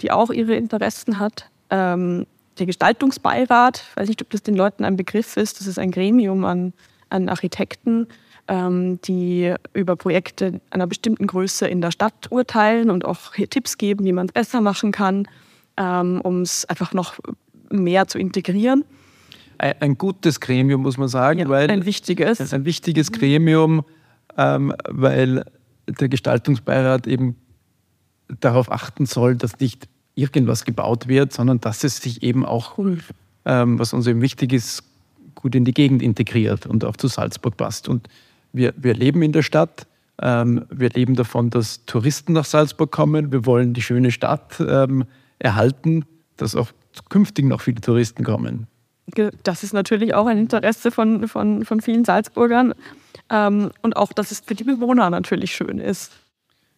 die 0.00 0.10
auch 0.10 0.30
ihre 0.30 0.56
Interessen 0.56 1.20
hat. 1.20 1.48
Ähm, 1.70 2.26
der 2.58 2.66
Gestaltungsbeirat, 2.66 3.84
ich 3.90 3.96
weiß 3.96 4.08
nicht, 4.08 4.22
ob 4.22 4.30
das 4.30 4.42
den 4.42 4.54
Leuten 4.54 4.84
ein 4.84 4.96
Begriff 4.96 5.36
ist, 5.36 5.60
das 5.60 5.66
ist 5.66 5.78
ein 5.78 5.90
Gremium 5.90 6.44
an, 6.44 6.72
an 7.10 7.28
Architekten, 7.28 8.08
ähm, 8.48 9.00
die 9.02 9.54
über 9.72 9.96
Projekte 9.96 10.60
einer 10.70 10.86
bestimmten 10.86 11.26
Größe 11.26 11.66
in 11.66 11.80
der 11.80 11.90
Stadt 11.90 12.30
urteilen 12.30 12.90
und 12.90 13.04
auch 13.04 13.32
Tipps 13.32 13.78
geben, 13.78 14.04
wie 14.04 14.12
man 14.12 14.26
es 14.26 14.32
besser 14.32 14.60
machen 14.60 14.92
kann, 14.92 15.26
ähm, 15.76 16.20
um 16.22 16.42
es 16.42 16.64
einfach 16.66 16.92
noch 16.92 17.18
mehr 17.70 18.06
zu 18.06 18.18
integrieren. 18.18 18.84
Ein, 19.58 19.74
ein, 19.80 19.98
gutes 19.98 20.40
Gremium, 20.40 20.82
muss 20.82 20.98
man 20.98 21.08
sagen, 21.08 21.40
ja, 21.40 21.48
weil 21.48 21.70
ein 21.70 21.86
wichtiges. 21.86 22.52
Ein 22.52 22.64
wichtiges 22.64 23.12
Gremium, 23.12 23.84
ähm, 24.36 24.74
weil 24.88 25.44
der 25.86 26.08
Gestaltungsbeirat 26.08 27.06
eben 27.06 27.36
darauf 28.40 28.70
achten 28.70 29.06
soll, 29.06 29.36
dass 29.36 29.58
nicht 29.60 29.88
irgendwas 30.14 30.64
gebaut 30.64 31.08
wird, 31.08 31.32
sondern 31.32 31.60
dass 31.60 31.84
es 31.84 31.98
sich 31.98 32.22
eben 32.22 32.44
auch, 32.44 32.78
ähm, 33.44 33.78
was 33.78 33.92
uns 33.92 34.06
eben 34.06 34.20
wichtig 34.20 34.52
ist, 34.52 34.84
gut 35.34 35.54
in 35.54 35.64
die 35.64 35.74
Gegend 35.74 36.02
integriert 36.02 36.66
und 36.66 36.84
auch 36.84 36.96
zu 36.96 37.08
Salzburg 37.08 37.56
passt. 37.56 37.88
Und 37.88 38.08
wir, 38.52 38.72
wir 38.76 38.94
leben 38.94 39.22
in 39.22 39.32
der 39.32 39.42
Stadt. 39.42 39.86
Ähm, 40.22 40.64
wir 40.70 40.90
leben 40.90 41.16
davon, 41.16 41.50
dass 41.50 41.84
Touristen 41.86 42.32
nach 42.32 42.44
Salzburg 42.44 42.92
kommen. 42.92 43.32
Wir 43.32 43.44
wollen 43.46 43.74
die 43.74 43.82
schöne 43.82 44.12
Stadt 44.12 44.60
ähm, 44.60 45.04
erhalten, 45.38 46.04
dass 46.36 46.54
auch 46.54 46.70
künftig 47.08 47.44
noch 47.46 47.60
viele 47.60 47.80
Touristen 47.80 48.24
kommen. 48.24 48.68
Das 49.42 49.62
ist 49.62 49.74
natürlich 49.74 50.14
auch 50.14 50.26
ein 50.26 50.38
Interesse 50.38 50.90
von, 50.90 51.28
von, 51.28 51.64
von 51.64 51.80
vielen 51.80 52.04
Salzburgern. 52.04 52.74
Ähm, 53.30 53.70
und 53.82 53.96
auch, 53.96 54.12
dass 54.12 54.30
es 54.30 54.40
für 54.40 54.54
die 54.54 54.64
Bewohner 54.64 55.10
natürlich 55.10 55.54
schön 55.54 55.78
ist. 55.78 56.12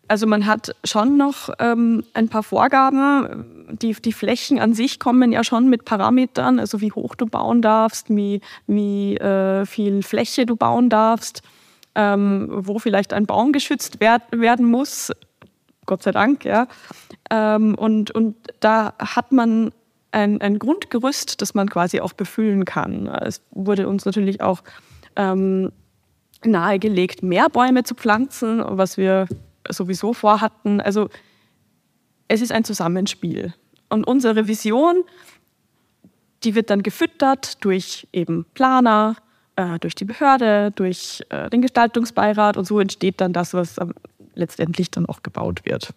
Also 0.08 0.26
man 0.26 0.46
hat 0.46 0.74
schon 0.84 1.16
noch 1.16 1.50
ähm, 1.58 2.04
ein 2.14 2.28
paar 2.28 2.42
Vorgaben. 2.42 3.76
Die, 3.82 3.92
die 3.92 4.12
Flächen 4.12 4.58
an 4.58 4.72
sich 4.72 5.00
kommen 5.00 5.32
ja 5.32 5.42
schon 5.42 5.68
mit 5.68 5.84
Parametern, 5.84 6.60
also 6.60 6.80
wie 6.80 6.92
hoch 6.92 7.16
du 7.16 7.26
bauen 7.26 7.60
darfst, 7.62 8.08
wie, 8.08 8.40
wie 8.66 9.16
äh, 9.16 9.66
viel 9.66 10.02
Fläche 10.02 10.46
du 10.46 10.54
bauen 10.54 10.88
darfst, 10.88 11.42
ähm, 11.96 12.48
wo 12.50 12.78
vielleicht 12.78 13.12
ein 13.12 13.26
Baum 13.26 13.52
geschützt 13.52 14.00
werd, 14.00 14.22
werden 14.30 14.66
muss. 14.66 15.10
Gott 15.86 16.02
sei 16.02 16.12
Dank, 16.12 16.44
ja. 16.44 16.68
Ähm, 17.30 17.74
und, 17.74 18.12
und 18.12 18.36
da 18.60 18.94
hat 18.98 19.32
man 19.32 19.72
ein, 20.12 20.40
ein 20.40 20.58
Grundgerüst, 20.58 21.42
das 21.42 21.54
man 21.54 21.68
quasi 21.68 22.00
auch 22.00 22.12
befüllen 22.12 22.64
kann. 22.64 23.06
Es 23.06 23.42
wurde 23.50 23.88
uns 23.88 24.04
natürlich 24.04 24.40
auch 24.40 24.62
ähm, 25.16 25.72
nahegelegt, 26.44 27.22
mehr 27.22 27.48
Bäume 27.48 27.82
zu 27.82 27.94
pflanzen, 27.94 28.62
was 28.64 28.96
wir 28.96 29.26
sowieso 29.70 30.12
vorhatten. 30.12 30.80
Also 30.80 31.08
es 32.28 32.40
ist 32.40 32.52
ein 32.52 32.64
Zusammenspiel. 32.64 33.54
Und 33.88 34.06
unsere 34.06 34.48
Vision, 34.48 35.04
die 36.44 36.54
wird 36.54 36.70
dann 36.70 36.82
gefüttert 36.82 37.64
durch 37.64 38.08
eben 38.12 38.46
Planer, 38.54 39.16
äh, 39.56 39.78
durch 39.78 39.94
die 39.94 40.04
Behörde, 40.04 40.72
durch 40.74 41.22
äh, 41.28 41.50
den 41.50 41.62
Gestaltungsbeirat 41.62 42.56
und 42.56 42.66
so 42.66 42.80
entsteht 42.80 43.20
dann 43.20 43.32
das, 43.32 43.54
was 43.54 43.76
letztendlich 44.34 44.90
dann 44.90 45.06
auch 45.06 45.22
gebaut 45.22 45.60
wird. 45.64 45.94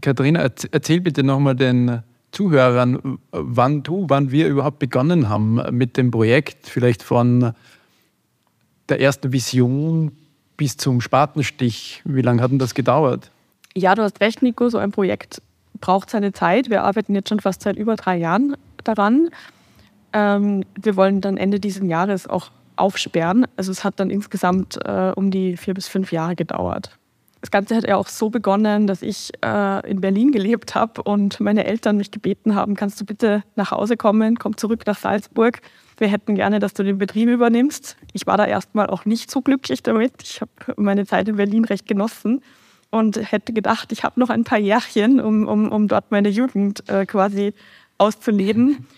Katharina, 0.00 0.40
erzähl 0.40 1.00
bitte 1.00 1.22
nochmal 1.22 1.54
den 1.54 2.02
Zuhörern, 2.32 3.18
wann 3.30 3.82
du, 3.82 4.06
wann 4.08 4.30
wir 4.30 4.48
überhaupt 4.48 4.78
begonnen 4.78 5.28
haben 5.28 5.60
mit 5.70 5.96
dem 5.96 6.10
Projekt, 6.10 6.66
vielleicht 6.66 7.02
von 7.02 7.52
der 8.88 9.00
ersten 9.00 9.32
Vision 9.32 10.12
bis 10.62 10.76
zum 10.76 11.00
Spatenstich. 11.00 12.02
Wie 12.04 12.22
lange 12.22 12.40
hat 12.40 12.52
denn 12.52 12.60
das 12.60 12.72
gedauert? 12.72 13.32
Ja, 13.74 13.96
du 13.96 14.02
hast 14.02 14.20
recht, 14.20 14.42
Nico, 14.42 14.68
so 14.68 14.78
ein 14.78 14.92
Projekt 14.92 15.42
braucht 15.80 16.08
seine 16.08 16.32
Zeit. 16.32 16.70
Wir 16.70 16.84
arbeiten 16.84 17.16
jetzt 17.16 17.30
schon 17.30 17.40
fast 17.40 17.62
seit 17.62 17.74
über 17.74 17.96
drei 17.96 18.16
Jahren 18.16 18.56
daran. 18.84 19.30
Ähm, 20.12 20.62
wir 20.80 20.94
wollen 20.94 21.20
dann 21.20 21.36
Ende 21.36 21.58
dieses 21.58 21.82
Jahres 21.82 22.28
auch 22.28 22.52
aufsperren. 22.76 23.44
Also 23.56 23.72
es 23.72 23.82
hat 23.82 23.98
dann 23.98 24.08
insgesamt 24.08 24.78
äh, 24.84 25.10
um 25.16 25.32
die 25.32 25.56
vier 25.56 25.74
bis 25.74 25.88
fünf 25.88 26.12
Jahre 26.12 26.36
gedauert. 26.36 26.96
Das 27.40 27.50
Ganze 27.50 27.74
hat 27.74 27.88
ja 27.88 27.96
auch 27.96 28.06
so 28.06 28.30
begonnen, 28.30 28.86
dass 28.86 29.02
ich 29.02 29.32
äh, 29.44 29.90
in 29.90 30.00
Berlin 30.00 30.30
gelebt 30.30 30.76
habe 30.76 31.02
und 31.02 31.40
meine 31.40 31.64
Eltern 31.64 31.96
mich 31.96 32.12
gebeten 32.12 32.54
haben, 32.54 32.76
kannst 32.76 33.00
du 33.00 33.04
bitte 33.04 33.42
nach 33.56 33.72
Hause 33.72 33.96
kommen, 33.96 34.38
komm 34.38 34.56
zurück 34.56 34.86
nach 34.86 34.96
Salzburg. 34.96 35.60
Wir 36.02 36.08
hätten 36.08 36.34
gerne, 36.34 36.58
dass 36.58 36.74
du 36.74 36.82
den 36.82 36.98
Betrieb 36.98 37.28
übernimmst. 37.28 37.96
Ich 38.12 38.26
war 38.26 38.36
da 38.36 38.44
erstmal 38.44 38.88
auch 38.88 39.04
nicht 39.04 39.30
so 39.30 39.40
glücklich 39.40 39.84
damit. 39.84 40.14
Ich 40.24 40.40
habe 40.40 40.50
meine 40.76 41.06
Zeit 41.06 41.28
in 41.28 41.36
Berlin 41.36 41.64
recht 41.64 41.86
genossen 41.86 42.42
und 42.90 43.30
hätte 43.30 43.52
gedacht, 43.52 43.92
ich 43.92 44.02
habe 44.02 44.18
noch 44.18 44.28
ein 44.28 44.42
paar 44.42 44.58
Jährchen, 44.58 45.20
um, 45.20 45.46
um, 45.46 45.70
um 45.70 45.86
dort 45.86 46.10
meine 46.10 46.28
Jugend 46.28 46.82
äh, 46.90 47.06
quasi 47.06 47.54
auszuleben. 47.98 48.88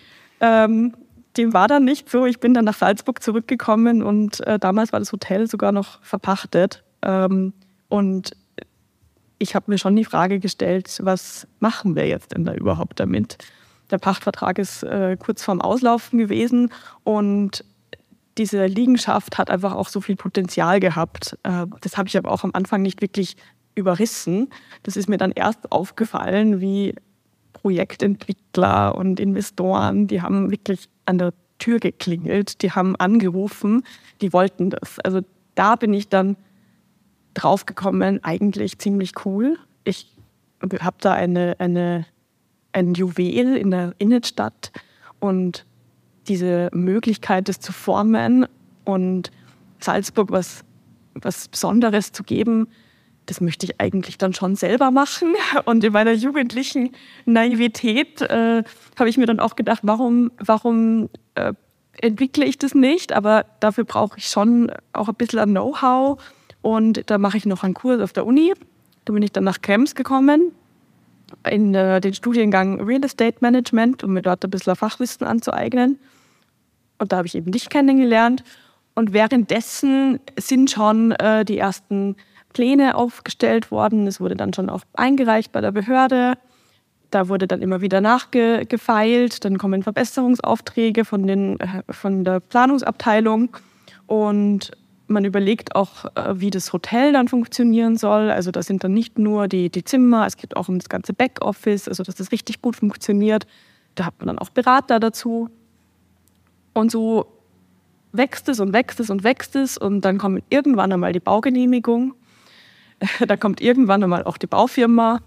Ähm, 0.40 0.94
dem 1.36 1.52
war 1.52 1.68
dann 1.68 1.84
nicht 1.84 2.08
so. 2.08 2.24
Ich 2.24 2.40
bin 2.40 2.54
dann 2.54 2.64
nach 2.64 2.78
Salzburg 2.78 3.22
zurückgekommen 3.22 4.02
und 4.02 4.40
äh, 4.46 4.58
damals 4.58 4.94
war 4.94 4.98
das 4.98 5.12
Hotel 5.12 5.46
sogar 5.46 5.72
noch 5.72 6.02
verpachtet. 6.02 6.84
Ähm, 7.02 7.52
und 7.90 8.30
ich 9.38 9.54
habe 9.54 9.70
mir 9.70 9.76
schon 9.76 9.94
die 9.94 10.06
Frage 10.06 10.40
gestellt, 10.40 11.00
was 11.02 11.46
machen 11.60 11.96
wir 11.96 12.08
jetzt 12.08 12.32
denn 12.34 12.46
da 12.46 12.54
überhaupt 12.54 12.98
damit? 12.98 13.36
Der 13.90 13.98
Pachtvertrag 13.98 14.58
ist 14.58 14.82
äh, 14.82 15.16
kurz 15.18 15.42
vorm 15.42 15.60
Auslaufen 15.60 16.18
gewesen 16.18 16.70
und 17.02 17.64
diese 18.38 18.66
Liegenschaft 18.66 19.38
hat 19.38 19.50
einfach 19.50 19.74
auch 19.74 19.88
so 19.88 20.00
viel 20.00 20.16
Potenzial 20.16 20.80
gehabt. 20.80 21.38
Äh, 21.42 21.66
das 21.80 21.96
habe 21.96 22.08
ich 22.08 22.16
aber 22.16 22.30
auch 22.30 22.44
am 22.44 22.50
Anfang 22.54 22.82
nicht 22.82 23.00
wirklich 23.00 23.36
überrissen. 23.74 24.50
Das 24.82 24.96
ist 24.96 25.08
mir 25.08 25.18
dann 25.18 25.32
erst 25.32 25.70
aufgefallen, 25.70 26.60
wie 26.60 26.94
Projektentwickler 27.52 28.94
und 28.94 29.20
Investoren, 29.20 30.06
die 30.06 30.20
haben 30.20 30.50
wirklich 30.50 30.88
an 31.06 31.18
der 31.18 31.32
Tür 31.58 31.78
geklingelt, 31.78 32.62
die 32.62 32.72
haben 32.72 32.96
angerufen, 32.96 33.84
die 34.20 34.32
wollten 34.32 34.70
das. 34.70 34.98
Also 35.00 35.20
da 35.54 35.76
bin 35.76 35.94
ich 35.94 36.08
dann 36.08 36.36
draufgekommen, 37.32 38.22
eigentlich 38.22 38.78
ziemlich 38.78 39.12
cool. 39.24 39.58
Ich 39.84 40.12
habe 40.80 40.96
da 41.00 41.12
eine, 41.12 41.56
eine, 41.58 42.06
ein 42.74 42.94
Juwel 42.94 43.56
in 43.56 43.70
der 43.70 43.94
Innenstadt 43.98 44.72
und 45.20 45.64
diese 46.28 46.68
Möglichkeit, 46.72 47.48
das 47.48 47.60
zu 47.60 47.72
formen 47.72 48.46
und 48.84 49.30
Salzburg 49.80 50.30
was, 50.30 50.64
was 51.14 51.48
Besonderes 51.48 52.12
zu 52.12 52.22
geben, 52.22 52.68
das 53.26 53.40
möchte 53.40 53.64
ich 53.64 53.80
eigentlich 53.80 54.18
dann 54.18 54.34
schon 54.34 54.54
selber 54.54 54.90
machen. 54.90 55.34
Und 55.64 55.82
in 55.82 55.94
meiner 55.94 56.12
jugendlichen 56.12 56.90
Naivität 57.24 58.20
äh, 58.20 58.62
habe 58.98 59.08
ich 59.08 59.16
mir 59.16 59.24
dann 59.24 59.40
auch 59.40 59.56
gedacht, 59.56 59.80
warum, 59.82 60.30
warum 60.38 61.08
äh, 61.34 61.54
entwickle 62.02 62.44
ich 62.44 62.58
das 62.58 62.74
nicht? 62.74 63.14
Aber 63.14 63.46
dafür 63.60 63.84
brauche 63.84 64.18
ich 64.18 64.26
schon 64.26 64.70
auch 64.92 65.08
ein 65.08 65.14
bisschen 65.14 65.42
Know-how. 65.50 66.22
Und 66.60 67.08
da 67.08 67.16
mache 67.16 67.38
ich 67.38 67.46
noch 67.46 67.62
einen 67.62 67.72
Kurs 67.72 68.02
auf 68.02 68.12
der 68.12 68.26
Uni. 68.26 68.52
Da 69.06 69.14
bin 69.14 69.22
ich 69.22 69.32
dann 69.32 69.44
nach 69.44 69.62
Krems 69.62 69.94
gekommen 69.94 70.52
in 71.48 71.74
äh, 71.74 72.00
den 72.00 72.14
Studiengang 72.14 72.80
Real 72.80 73.04
Estate 73.04 73.38
Management, 73.40 74.04
um 74.04 74.12
mir 74.12 74.22
dort 74.22 74.44
ein 74.44 74.50
bisschen 74.50 74.76
Fachwissen 74.76 75.26
anzueignen. 75.26 75.98
Und 76.98 77.12
da 77.12 77.18
habe 77.18 77.26
ich 77.26 77.34
eben 77.34 77.50
dich 77.52 77.68
kennengelernt. 77.68 78.44
Und 78.94 79.12
währenddessen 79.12 80.20
sind 80.38 80.70
schon 80.70 81.12
äh, 81.12 81.44
die 81.44 81.58
ersten 81.58 82.16
Pläne 82.52 82.94
aufgestellt 82.94 83.70
worden. 83.70 84.06
Es 84.06 84.20
wurde 84.20 84.36
dann 84.36 84.54
schon 84.54 84.70
auch 84.70 84.82
eingereicht 84.94 85.52
bei 85.52 85.60
der 85.60 85.72
Behörde. 85.72 86.34
Da 87.10 87.28
wurde 87.28 87.46
dann 87.46 87.62
immer 87.62 87.80
wieder 87.80 88.00
nachgefeilt. 88.00 89.44
Dann 89.44 89.58
kommen 89.58 89.82
Verbesserungsaufträge 89.82 91.04
von, 91.04 91.26
den, 91.26 91.58
äh, 91.60 91.82
von 91.90 92.24
der 92.24 92.40
Planungsabteilung. 92.40 93.56
Und 94.06 94.70
man 95.06 95.24
überlegt 95.24 95.74
auch, 95.74 96.06
äh, 96.14 96.34
wie 96.40 96.50
das 96.50 96.72
Hotel 96.72 97.12
dann 97.12 97.28
funktionieren 97.28 97.96
soll. 97.96 98.30
Also 98.30 98.50
da 98.50 98.62
sind 98.62 98.84
dann 98.84 98.94
nicht 98.94 99.18
nur 99.18 99.48
die, 99.48 99.70
die 99.70 99.84
Zimmer, 99.84 100.26
es 100.26 100.36
geht 100.36 100.56
auch 100.56 100.68
um 100.68 100.78
das 100.78 100.88
ganze 100.88 101.12
Backoffice, 101.12 101.88
also 101.88 102.02
dass 102.02 102.14
das 102.14 102.32
richtig 102.32 102.62
gut 102.62 102.76
funktioniert. 102.76 103.46
Da 103.94 104.06
hat 104.06 104.18
man 104.18 104.28
dann 104.28 104.38
auch 104.38 104.50
Berater 104.50 105.00
dazu. 105.00 105.50
Und 106.72 106.90
so 106.90 107.26
wächst 108.12 108.48
es 108.48 108.60
und 108.60 108.72
wächst 108.72 109.00
es 109.00 109.10
und 109.10 109.24
wächst 109.24 109.56
es 109.56 109.76
und 109.76 110.02
dann 110.02 110.18
kommt 110.18 110.42
irgendwann 110.50 110.92
einmal 110.92 111.12
die 111.12 111.20
Baugenehmigung. 111.20 112.14
Da 113.26 113.36
kommt 113.36 113.60
irgendwann 113.60 114.02
einmal 114.02 114.22
auch 114.22 114.38
die 114.38 114.46
Baufirma 114.46 115.20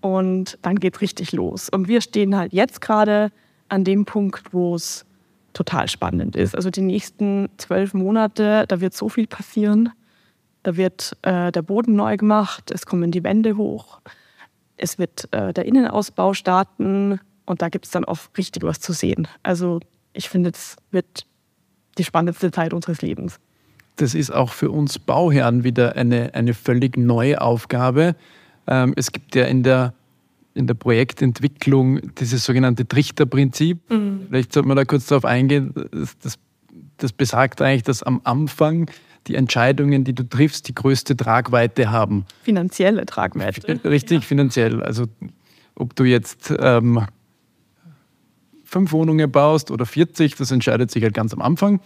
und 0.00 0.58
dann 0.62 0.80
geht 0.80 0.96
es 0.96 1.00
richtig 1.00 1.32
los. 1.32 1.68
Und 1.68 1.86
wir 1.86 2.00
stehen 2.00 2.34
halt 2.34 2.52
jetzt 2.52 2.80
gerade 2.80 3.30
an 3.68 3.84
dem 3.84 4.04
Punkt, 4.04 4.52
wo 4.52 4.74
es 4.74 5.04
total 5.52 5.88
spannend 5.88 6.36
ist. 6.36 6.54
Also 6.54 6.70
die 6.70 6.82
nächsten 6.82 7.48
zwölf 7.56 7.94
Monate, 7.94 8.64
da 8.68 8.80
wird 8.80 8.94
so 8.94 9.08
viel 9.08 9.26
passieren. 9.26 9.90
Da 10.62 10.76
wird 10.76 11.16
äh, 11.22 11.50
der 11.52 11.62
Boden 11.62 11.96
neu 11.96 12.16
gemacht, 12.16 12.70
es 12.70 12.84
kommen 12.84 13.10
die 13.10 13.24
Wände 13.24 13.56
hoch, 13.56 14.00
es 14.76 14.98
wird 14.98 15.32
äh, 15.32 15.54
der 15.54 15.64
Innenausbau 15.64 16.34
starten 16.34 17.18
und 17.46 17.62
da 17.62 17.70
gibt 17.70 17.86
es 17.86 17.90
dann 17.90 18.04
auch 18.04 18.18
richtig 18.36 18.62
was 18.62 18.78
zu 18.78 18.92
sehen. 18.92 19.26
Also 19.42 19.80
ich 20.12 20.28
finde, 20.28 20.50
es 20.50 20.76
wird 20.90 21.26
die 21.96 22.04
spannendste 22.04 22.50
Zeit 22.50 22.74
unseres 22.74 23.00
Lebens. 23.00 23.40
Das 23.96 24.14
ist 24.14 24.30
auch 24.30 24.50
für 24.50 24.70
uns 24.70 24.98
Bauherren 24.98 25.64
wieder 25.64 25.96
eine, 25.96 26.34
eine 26.34 26.54
völlig 26.54 26.96
neue 26.96 27.40
Aufgabe. 27.40 28.14
Ähm, 28.66 28.92
es 28.96 29.12
gibt 29.12 29.34
ja 29.34 29.44
in 29.44 29.62
der 29.62 29.94
in 30.60 30.66
der 30.66 30.74
Projektentwicklung 30.74 32.14
dieses 32.14 32.44
sogenannte 32.44 32.86
Trichterprinzip. 32.86 33.90
Mhm. 33.90 34.26
Vielleicht 34.28 34.52
sollte 34.52 34.68
man 34.68 34.76
da 34.76 34.84
kurz 34.84 35.06
darauf 35.06 35.24
eingehen. 35.24 35.74
Das, 36.22 36.38
das 36.98 37.12
besagt 37.12 37.60
eigentlich, 37.62 37.82
dass 37.82 38.02
am 38.02 38.20
Anfang 38.24 38.90
die 39.26 39.34
Entscheidungen, 39.34 40.04
die 40.04 40.14
du 40.14 40.28
triffst, 40.28 40.68
die 40.68 40.74
größte 40.74 41.16
Tragweite 41.16 41.90
haben. 41.90 42.24
Finanzielle 42.42 43.06
Tragweite. 43.06 43.80
Richtig, 43.84 44.20
ja. 44.20 44.26
finanziell. 44.26 44.82
Also 44.82 45.06
ob 45.74 45.96
du 45.96 46.04
jetzt 46.04 46.54
ähm, 46.58 47.06
fünf 48.64 48.92
Wohnungen 48.92 49.30
baust 49.30 49.70
oder 49.70 49.86
40, 49.86 50.36
das 50.36 50.50
entscheidet 50.50 50.90
sich 50.90 51.02
halt 51.02 51.14
ganz 51.14 51.32
am 51.32 51.42
Anfang. 51.42 51.80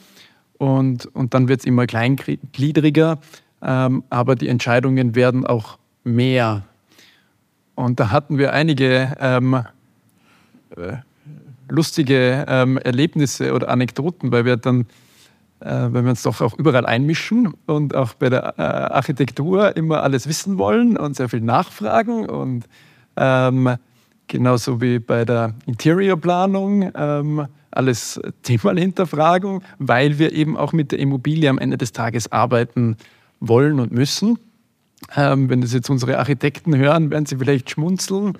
Und, 0.59 1.07
und 1.07 1.35
dann 1.35 1.49
wird 1.49 1.61
es 1.61 1.67
immer 1.67 1.87
kleingliedriger, 1.87 3.19
ähm, 3.63 4.05
aber 4.11 4.37
die 4.37 4.49
Entscheidungen 4.49 5.15
werden 5.15 5.47
auch 5.47 5.79
mehr 6.05 6.65
und 7.75 8.01
da 8.01 8.11
hatten 8.11 8.39
wir 8.39 8.53
einige 8.53 9.17
ähm, 9.21 9.65
äh, 10.77 10.97
lustige 11.69 12.45
ähm, 12.49 12.79
Erlebnisse 12.79 13.53
oder 13.53 13.69
Anekdoten, 13.69 14.33
weil 14.33 14.45
wir 14.45 14.57
dann, 14.57 14.83
äh, 15.61 15.67
weil 15.67 16.05
wir 16.05 16.11
uns 16.11 16.23
doch 16.23 16.41
auch 16.41 16.55
überall 16.59 16.87
einmischen 16.87 17.55
und 17.67 17.95
auch 17.95 18.15
bei 18.15 18.31
der 18.31 18.55
äh, 18.59 18.63
Architektur 18.63 19.77
immer 19.77 20.03
alles 20.03 20.29
wissen 20.29 20.59
wollen 20.59 20.97
und 20.97 21.17
sehr 21.17 21.29
viel 21.29 21.41
nachfragen 21.41 22.29
und 22.29 22.65
ähm, 23.17 23.77
genauso 24.27 24.81
wie 24.81 24.99
bei 24.99 25.25
der 25.25 25.55
Interiorplanung 25.67 26.91
ähm, 26.95 27.47
alles 27.71 28.21
zehnmal 28.43 28.79
hinterfragen, 28.79 29.63
weil 29.79 30.19
wir 30.19 30.33
eben 30.33 30.57
auch 30.57 30.73
mit 30.73 30.93
der 30.93 30.99
Immobilie 30.99 31.51
am 31.51 31.59
Ende 31.59 31.77
des 31.77 31.93
Tages 31.93 32.31
arbeiten 32.31 32.97
wollen 33.41 33.81
und 33.81 33.93
müssen. 33.93 34.39
Ähm, 35.17 35.49
wenn 35.51 35.61
das 35.61 35.73
jetzt 35.73 35.90
unsere 35.90 36.19
Architekten 36.19 36.77
hören, 36.77 37.11
werden 37.11 37.27
sie 37.27 37.37
vielleicht 37.37 37.71
schmunzeln. 37.71 38.38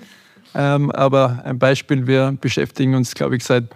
Ähm, 0.53 0.91
aber 0.91 1.41
ein 1.45 1.59
Beispiel, 1.59 2.07
wir 2.07 2.37
beschäftigen 2.39 2.95
uns, 2.95 3.13
glaube 3.13 3.35
ich, 3.35 3.43
seit 3.43 3.75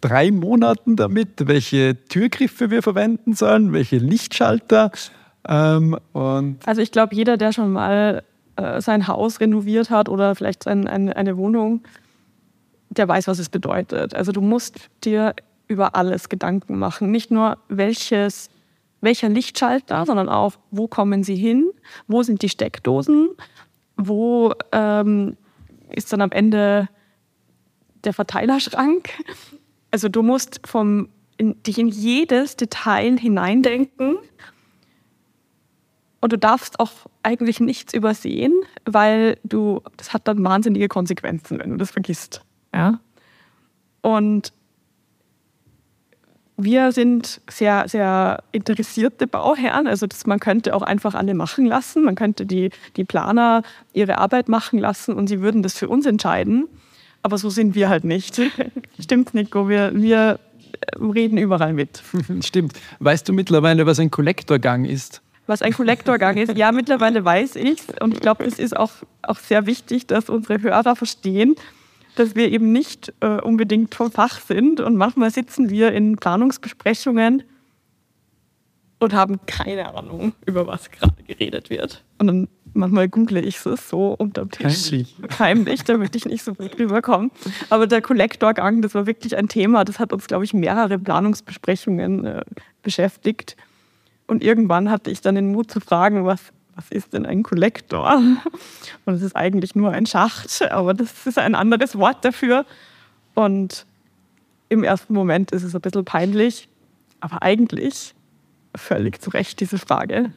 drei 0.00 0.30
Monaten 0.30 0.96
damit, 0.96 1.46
welche 1.46 1.96
Türgriffe 2.08 2.70
wir 2.70 2.82
verwenden 2.82 3.34
sollen, 3.34 3.72
welche 3.72 3.98
Lichtschalter. 3.98 4.90
Ähm, 5.48 5.96
also 6.14 6.80
ich 6.80 6.92
glaube, 6.92 7.14
jeder, 7.14 7.36
der 7.36 7.52
schon 7.52 7.72
mal 7.72 8.22
äh, 8.56 8.80
sein 8.80 9.06
Haus 9.06 9.40
renoviert 9.40 9.90
hat 9.90 10.08
oder 10.08 10.34
vielleicht 10.34 10.64
sein, 10.64 10.86
ein, 10.86 11.12
eine 11.12 11.36
Wohnung, 11.36 11.82
der 12.88 13.08
weiß, 13.08 13.28
was 13.28 13.38
es 13.38 13.48
bedeutet. 13.48 14.14
Also 14.14 14.32
du 14.32 14.40
musst 14.40 14.88
dir 15.04 15.34
über 15.68 15.94
alles 15.96 16.28
Gedanken 16.28 16.78
machen. 16.78 17.10
Nicht 17.10 17.30
nur, 17.30 17.58
welches 17.68 18.48
welcher 19.06 19.30
Lichtschalter, 19.30 20.04
sondern 20.04 20.28
auch, 20.28 20.54
wo 20.70 20.88
kommen 20.88 21.22
sie 21.22 21.36
hin, 21.36 21.70
wo 22.08 22.22
sind 22.22 22.42
die 22.42 22.50
Steckdosen, 22.50 23.30
wo 23.96 24.52
ähm, 24.72 25.38
ist 25.90 26.12
dann 26.12 26.20
am 26.20 26.32
Ende 26.32 26.88
der 28.04 28.12
Verteilerschrank. 28.12 29.10
Also 29.90 30.08
du 30.08 30.22
musst 30.22 30.60
vom, 30.66 31.08
in, 31.38 31.62
dich 31.62 31.78
in 31.78 31.88
jedes 31.88 32.56
Detail 32.56 33.18
hineindenken 33.18 34.18
und 36.20 36.32
du 36.32 36.38
darfst 36.38 36.80
auch 36.80 36.90
eigentlich 37.22 37.60
nichts 37.60 37.94
übersehen, 37.94 38.52
weil 38.84 39.38
du, 39.44 39.80
das 39.96 40.12
hat 40.12 40.26
dann 40.26 40.42
wahnsinnige 40.42 40.88
Konsequenzen, 40.88 41.60
wenn 41.60 41.70
du 41.70 41.76
das 41.76 41.92
vergisst. 41.92 42.42
Ja? 42.74 43.00
Und 44.02 44.52
wir 46.56 46.92
sind 46.92 47.40
sehr, 47.50 47.88
sehr 47.88 48.42
interessierte 48.52 49.26
Bauherren. 49.26 49.86
Also 49.86 50.06
das, 50.06 50.26
man 50.26 50.40
könnte 50.40 50.74
auch 50.74 50.82
einfach 50.82 51.14
alle 51.14 51.34
machen 51.34 51.66
lassen. 51.66 52.04
Man 52.04 52.14
könnte 52.14 52.46
die, 52.46 52.70
die 52.96 53.04
Planer 53.04 53.62
ihre 53.92 54.18
Arbeit 54.18 54.48
machen 54.48 54.78
lassen 54.78 55.14
und 55.14 55.26
sie 55.26 55.40
würden 55.40 55.62
das 55.62 55.76
für 55.76 55.88
uns 55.88 56.06
entscheiden. 56.06 56.66
Aber 57.22 57.38
so 57.38 57.50
sind 57.50 57.74
wir 57.74 57.88
halt 57.88 58.04
nicht. 58.04 58.40
Stimmt, 58.98 59.34
Nico. 59.34 59.68
Wir, 59.68 59.92
wir 59.94 60.38
reden 60.98 61.36
überall 61.36 61.72
mit. 61.72 62.02
Stimmt. 62.40 62.72
Weißt 63.00 63.28
du 63.28 63.32
mittlerweile, 63.32 63.84
was 63.84 63.98
ein 63.98 64.10
Kollektorgang 64.10 64.84
ist? 64.84 65.22
Was 65.46 65.62
ein 65.62 65.72
Kollektorgang 65.72 66.38
ist? 66.38 66.56
Ja, 66.56 66.72
mittlerweile 66.72 67.24
weiß 67.24 67.56
ich 67.56 67.82
Und 68.00 68.14
ich 68.14 68.20
glaube, 68.20 68.44
es 68.44 68.58
ist 68.58 68.76
auch, 68.76 68.90
auch 69.22 69.38
sehr 69.38 69.66
wichtig, 69.66 70.06
dass 70.06 70.28
unsere 70.28 70.60
Hörer 70.60 70.96
verstehen, 70.96 71.54
dass 72.16 72.34
wir 72.34 72.50
eben 72.50 72.72
nicht 72.72 73.12
äh, 73.20 73.40
unbedingt 73.40 73.94
vom 73.94 74.10
Fach 74.10 74.40
sind. 74.40 74.80
Und 74.80 74.96
manchmal 74.96 75.30
sitzen 75.30 75.70
wir 75.70 75.92
in 75.92 76.16
Planungsbesprechungen 76.16 77.44
und 78.98 79.12
haben 79.12 79.38
keine 79.46 79.94
Ahnung, 79.94 80.32
über 80.46 80.66
was 80.66 80.90
gerade 80.90 81.22
geredet 81.24 81.70
wird. 81.70 82.02
Und 82.18 82.26
dann 82.26 82.48
manchmal 82.72 83.08
google 83.08 83.44
ich 83.44 83.64
es 83.64 83.88
so 83.88 84.14
unterm 84.14 84.50
Tisch. 84.50 84.90
Heimlich. 84.90 85.16
Heimlich, 85.38 85.84
damit 85.84 86.16
ich 86.16 86.24
nicht 86.24 86.42
so 86.42 86.54
gut 86.54 86.78
rüberkomme. 86.78 87.30
Aber 87.70 87.86
der 87.86 88.02
Kollektorgang, 88.02 88.82
das 88.82 88.94
war 88.94 89.06
wirklich 89.06 89.36
ein 89.36 89.48
Thema. 89.48 89.84
Das 89.84 89.98
hat 89.98 90.12
uns, 90.12 90.26
glaube 90.26 90.44
ich, 90.44 90.54
mehrere 90.54 90.98
Planungsbesprechungen 90.98 92.24
äh, 92.24 92.44
beschäftigt. 92.82 93.56
Und 94.26 94.42
irgendwann 94.42 94.90
hatte 94.90 95.10
ich 95.10 95.20
dann 95.20 95.34
den 95.34 95.52
Mut 95.52 95.70
zu 95.70 95.80
fragen, 95.80 96.24
was 96.24 96.52
was 96.76 96.90
ist 96.90 97.14
denn 97.14 97.26
ein 97.26 97.42
Kollektor? 97.42 98.22
Und 99.04 99.14
es 99.14 99.22
ist 99.22 99.34
eigentlich 99.34 99.74
nur 99.74 99.90
ein 99.90 100.06
Schacht, 100.06 100.62
aber 100.70 100.94
das 100.94 101.26
ist 101.26 101.38
ein 101.38 101.54
anderes 101.54 101.98
Wort 101.98 102.24
dafür. 102.24 102.64
Und 103.34 103.86
im 104.68 104.84
ersten 104.84 105.14
Moment 105.14 105.50
ist 105.52 105.62
es 105.62 105.74
ein 105.74 105.80
bisschen 105.80 106.04
peinlich, 106.04 106.68
aber 107.20 107.42
eigentlich 107.42 108.14
völlig 108.74 109.20
zu 109.20 109.30
Recht 109.30 109.58
diese 109.60 109.78
Frage. 109.78 110.32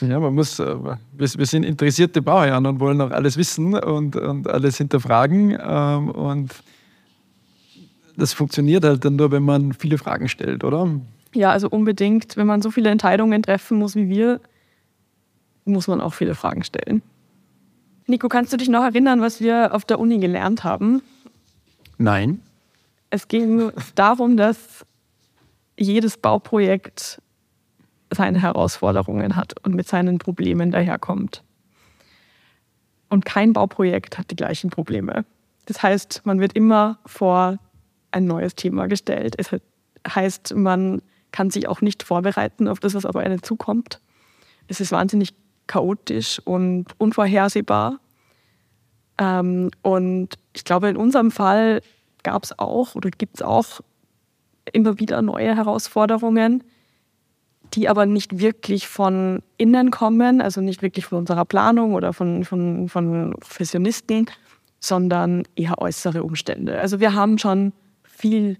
Ja, 0.00 0.18
man 0.18 0.34
muss, 0.34 0.58
äh, 0.58 0.74
wir 1.16 1.46
sind 1.46 1.62
interessierte 1.62 2.20
Bauherren 2.20 2.66
und 2.66 2.80
wollen 2.80 3.00
auch 3.00 3.12
alles 3.12 3.36
wissen 3.36 3.74
und, 3.74 4.16
und 4.16 4.48
alles 4.48 4.78
hinterfragen. 4.78 5.56
Ähm, 5.60 6.10
und 6.10 6.52
das 8.16 8.32
funktioniert 8.32 8.84
halt 8.84 9.04
dann 9.04 9.14
nur, 9.14 9.30
wenn 9.30 9.44
man 9.44 9.72
viele 9.72 9.98
Fragen 9.98 10.28
stellt, 10.28 10.64
oder? 10.64 10.88
Ja, 11.32 11.50
also 11.50 11.68
unbedingt. 11.68 12.36
Wenn 12.36 12.48
man 12.48 12.62
so 12.62 12.72
viele 12.72 12.90
Entscheidungen 12.90 13.42
treffen 13.42 13.78
muss 13.78 13.94
wie 13.94 14.08
wir, 14.08 14.40
muss 15.64 15.88
man 15.88 16.00
auch 16.00 16.14
viele 16.14 16.34
Fragen 16.34 16.64
stellen. 16.64 17.02
Nico, 18.06 18.28
kannst 18.28 18.52
du 18.52 18.56
dich 18.56 18.68
noch 18.68 18.82
erinnern, 18.82 19.20
was 19.20 19.40
wir 19.40 19.74
auf 19.74 19.84
der 19.84 19.98
Uni 19.98 20.18
gelernt 20.18 20.62
haben? 20.64 21.02
Nein. 21.96 22.40
Es 23.10 23.28
ging 23.28 23.72
darum, 23.94 24.36
dass 24.36 24.84
jedes 25.78 26.18
Bauprojekt 26.18 27.22
seine 28.10 28.40
Herausforderungen 28.40 29.36
hat 29.36 29.54
und 29.64 29.74
mit 29.74 29.88
seinen 29.88 30.18
Problemen 30.18 30.70
daherkommt. 30.70 31.42
Und 33.08 33.24
kein 33.24 33.52
Bauprojekt 33.52 34.18
hat 34.18 34.30
die 34.30 34.36
gleichen 34.36 34.70
Probleme. 34.70 35.24
Das 35.66 35.82
heißt, 35.82 36.22
man 36.24 36.40
wird 36.40 36.52
immer 36.52 36.98
vor 37.06 37.58
ein 38.10 38.26
neues 38.26 38.54
Thema 38.54 38.86
gestellt. 38.86 39.34
Es 39.38 39.50
heißt, 40.06 40.54
man 40.54 41.00
kann 41.32 41.50
sich 41.50 41.68
auch 41.68 41.80
nicht 41.80 42.02
vorbereiten 42.02 42.68
auf 42.68 42.80
das, 42.80 42.94
was 42.94 43.06
auf 43.06 43.16
einen 43.16 43.42
zukommt. 43.42 44.00
Es 44.68 44.80
ist 44.80 44.92
wahnsinnig 44.92 45.34
chaotisch 45.66 46.40
und 46.44 46.86
unvorhersehbar. 46.98 47.98
Ähm, 49.18 49.70
und 49.82 50.34
ich 50.52 50.64
glaube, 50.64 50.88
in 50.88 50.96
unserem 50.96 51.30
Fall 51.30 51.80
gab 52.22 52.44
es 52.44 52.58
auch 52.58 52.94
oder 52.94 53.10
gibt 53.10 53.36
es 53.36 53.42
auch 53.42 53.80
immer 54.72 54.98
wieder 54.98 55.22
neue 55.22 55.54
Herausforderungen, 55.54 56.64
die 57.74 57.88
aber 57.88 58.06
nicht 58.06 58.38
wirklich 58.38 58.88
von 58.88 59.42
innen 59.56 59.90
kommen, 59.90 60.40
also 60.40 60.60
nicht 60.60 60.82
wirklich 60.82 61.06
von 61.06 61.18
unserer 61.18 61.44
Planung 61.44 61.94
oder 61.94 62.12
von, 62.12 62.44
von, 62.44 62.88
von 62.88 63.34
Professionisten, 63.40 64.26
sondern 64.80 65.44
eher 65.56 65.78
äußere 65.78 66.22
Umstände. 66.22 66.78
Also 66.78 67.00
wir 67.00 67.14
haben 67.14 67.38
schon 67.38 67.72
viel 68.02 68.58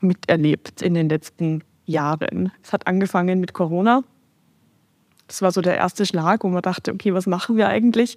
miterlebt 0.00 0.82
in 0.82 0.94
den 0.94 1.08
letzten 1.08 1.62
Jahren. 1.84 2.52
Es 2.62 2.72
hat 2.72 2.86
angefangen 2.86 3.40
mit 3.40 3.52
Corona. 3.52 4.02
Das 5.26 5.42
war 5.42 5.52
so 5.52 5.60
der 5.60 5.76
erste 5.76 6.06
Schlag, 6.06 6.44
wo 6.44 6.48
man 6.48 6.62
dachte, 6.62 6.92
okay, 6.92 7.14
was 7.14 7.26
machen 7.26 7.56
wir 7.56 7.68
eigentlich? 7.68 8.16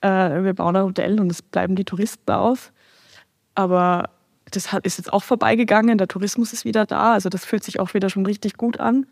Äh, 0.00 0.42
wir 0.42 0.54
bauen 0.54 0.76
ein 0.76 0.84
Hotel 0.84 1.20
und 1.20 1.30
es 1.30 1.42
bleiben 1.42 1.76
die 1.76 1.84
Touristen 1.84 2.30
aus. 2.30 2.70
Aber 3.54 4.10
das 4.50 4.72
ist 4.82 4.98
jetzt 4.98 5.12
auch 5.12 5.22
vorbeigegangen, 5.22 5.98
der 5.98 6.08
Tourismus 6.08 6.52
ist 6.52 6.64
wieder 6.64 6.86
da, 6.86 7.14
also 7.14 7.28
das 7.28 7.44
fühlt 7.44 7.64
sich 7.64 7.80
auch 7.80 7.94
wieder 7.94 8.10
schon 8.10 8.26
richtig 8.26 8.56
gut 8.56 8.78
an. 8.78 9.06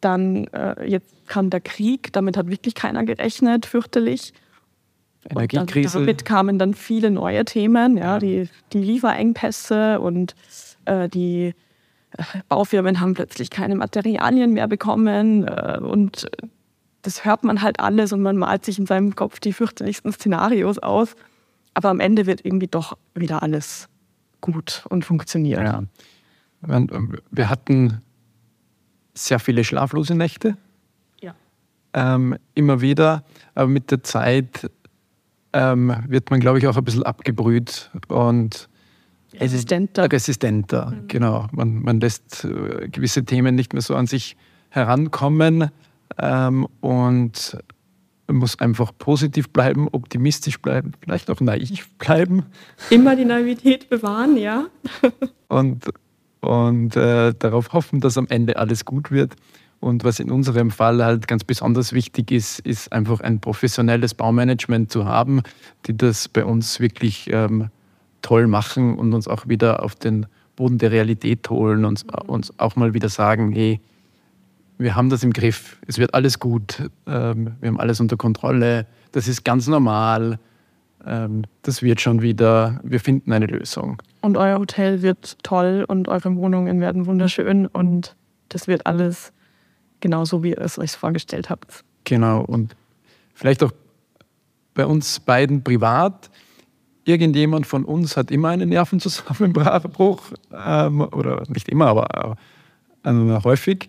Dann 0.00 0.46
äh, 0.48 0.88
jetzt 0.88 1.14
kam 1.26 1.50
der 1.50 1.60
Krieg, 1.60 2.12
damit 2.12 2.36
hat 2.36 2.48
wirklich 2.48 2.74
keiner 2.74 3.04
gerechnet, 3.04 3.66
fürchterlich. 3.66 4.32
Energiekrise. 5.28 5.98
Und 5.98 6.06
damit 6.06 6.24
kamen 6.24 6.58
dann 6.58 6.74
viele 6.74 7.10
neue 7.10 7.44
Themen, 7.44 7.96
ja, 7.96 8.18
die, 8.18 8.48
die 8.72 8.80
Lieferengpässe 8.80 10.00
und 10.00 10.34
äh, 10.84 11.08
die 11.08 11.54
äh, 12.16 12.22
Baufirmen 12.48 13.00
haben 13.00 13.14
plötzlich 13.14 13.50
keine 13.50 13.76
Materialien 13.76 14.52
mehr 14.52 14.66
bekommen 14.66 15.46
äh, 15.46 15.78
und 15.80 16.28
das 17.02 17.24
hört 17.24 17.44
man 17.44 17.62
halt 17.62 17.80
alles 17.80 18.12
und 18.12 18.22
man 18.22 18.36
malt 18.36 18.64
sich 18.64 18.78
in 18.78 18.86
seinem 18.86 19.14
Kopf 19.14 19.40
die 19.40 19.52
fürchterlichsten 19.52 20.12
Szenarios 20.12 20.78
aus. 20.78 21.14
Aber 21.74 21.90
am 21.90 22.00
Ende 22.00 22.26
wird 22.26 22.44
irgendwie 22.44 22.68
doch 22.68 22.96
wieder 23.14 23.42
alles 23.42 23.88
gut 24.40 24.84
und 24.88 25.04
funktioniert. 25.04 25.62
Ja. 25.62 25.82
Wir 27.30 27.48
hatten 27.48 28.00
sehr 29.14 29.38
viele 29.38 29.64
schlaflose 29.64 30.14
Nächte. 30.14 30.56
Ja. 31.20 31.34
Ähm, 31.92 32.36
immer 32.54 32.80
wieder. 32.80 33.24
Aber 33.54 33.68
mit 33.68 33.90
der 33.90 34.02
Zeit 34.02 34.70
ähm, 35.52 35.94
wird 36.08 36.30
man, 36.30 36.40
glaube 36.40 36.58
ich, 36.58 36.66
auch 36.66 36.76
ein 36.76 36.84
bisschen 36.84 37.02
abgebrüht 37.02 37.90
und 38.08 38.68
resistenter. 39.34 40.10
Resistenter, 40.10 40.90
mhm. 40.90 41.08
genau. 41.08 41.48
Man, 41.52 41.82
man 41.82 42.00
lässt 42.00 42.44
äh, 42.44 42.88
gewisse 42.88 43.24
Themen 43.24 43.54
nicht 43.54 43.72
mehr 43.72 43.82
so 43.82 43.96
an 43.96 44.06
sich 44.06 44.36
herankommen 44.70 45.70
ähm, 46.18 46.66
und 46.80 47.58
muss 48.28 48.58
einfach 48.58 48.92
positiv 48.96 49.50
bleiben, 49.50 49.88
optimistisch 49.92 50.60
bleiben, 50.60 50.92
vielleicht 51.00 51.30
auch 51.30 51.40
naiv 51.40 51.90
bleiben. 51.98 52.44
Immer 52.90 53.16
die 53.16 53.24
Naivität 53.24 53.90
bewahren, 53.90 54.36
ja. 54.36 54.66
und 55.48 55.84
und 56.42 56.96
äh, 56.96 57.32
darauf 57.38 57.72
hoffen, 57.72 58.00
dass 58.00 58.18
am 58.18 58.26
Ende 58.28 58.56
alles 58.56 58.84
gut 58.84 59.10
wird. 59.12 59.36
Und 59.78 60.04
was 60.04 60.20
in 60.20 60.30
unserem 60.30 60.70
Fall 60.70 61.02
halt 61.04 61.26
ganz 61.26 61.44
besonders 61.44 61.92
wichtig 61.92 62.30
ist, 62.30 62.58
ist 62.60 62.92
einfach 62.92 63.20
ein 63.20 63.40
professionelles 63.40 64.14
Baumanagement 64.14 64.92
zu 64.92 65.06
haben, 65.06 65.42
die 65.86 65.96
das 65.96 66.28
bei 66.28 66.44
uns 66.44 66.78
wirklich 66.80 67.30
ähm, 67.32 67.68
toll 68.22 68.46
machen 68.46 68.96
und 68.96 69.12
uns 69.14 69.28
auch 69.28 69.48
wieder 69.48 69.82
auf 69.82 69.94
den 69.94 70.26
Boden 70.56 70.78
der 70.78 70.90
Realität 70.90 71.48
holen 71.48 71.84
und 71.84 72.04
uns 72.26 72.58
auch 72.58 72.76
mal 72.76 72.92
wieder 72.94 73.08
sagen, 73.08 73.52
hey, 73.52 73.80
wir 74.82 74.96
haben 74.96 75.10
das 75.10 75.22
im 75.22 75.32
Griff, 75.32 75.78
es 75.86 75.98
wird 75.98 76.14
alles 76.14 76.38
gut, 76.38 76.90
ähm, 77.06 77.56
wir 77.60 77.68
haben 77.68 77.80
alles 77.80 78.00
unter 78.00 78.16
Kontrolle, 78.16 78.86
das 79.12 79.28
ist 79.28 79.44
ganz 79.44 79.66
normal, 79.66 80.38
ähm, 81.06 81.44
das 81.62 81.82
wird 81.82 82.00
schon 82.00 82.22
wieder, 82.22 82.80
wir 82.82 83.00
finden 83.00 83.32
eine 83.32 83.46
Lösung. 83.46 84.00
Und 84.20 84.36
euer 84.36 84.58
Hotel 84.58 85.02
wird 85.02 85.36
toll 85.42 85.84
und 85.86 86.08
eure 86.08 86.34
Wohnungen 86.36 86.80
werden 86.80 87.06
wunderschön 87.06 87.66
und 87.66 88.16
das 88.48 88.68
wird 88.68 88.86
alles 88.86 89.32
genauso, 90.00 90.42
wie 90.42 90.50
ihr 90.50 90.60
es 90.60 90.78
euch 90.78 90.92
vorgestellt 90.92 91.50
habt. 91.50 91.84
Genau, 92.04 92.42
und 92.42 92.74
vielleicht 93.34 93.62
auch 93.62 93.72
bei 94.74 94.86
uns 94.86 95.20
beiden 95.20 95.62
privat. 95.62 96.30
Irgendjemand 97.04 97.66
von 97.66 97.84
uns 97.84 98.16
hat 98.16 98.30
immer 98.30 98.50
einen 98.50 98.68
Nervenzusammenbruch, 98.68 100.22
ähm, 100.52 101.00
oder 101.00 101.42
nicht 101.48 101.68
immer, 101.68 101.86
aber 101.88 102.36
äh, 103.04 103.40
häufig. 103.42 103.88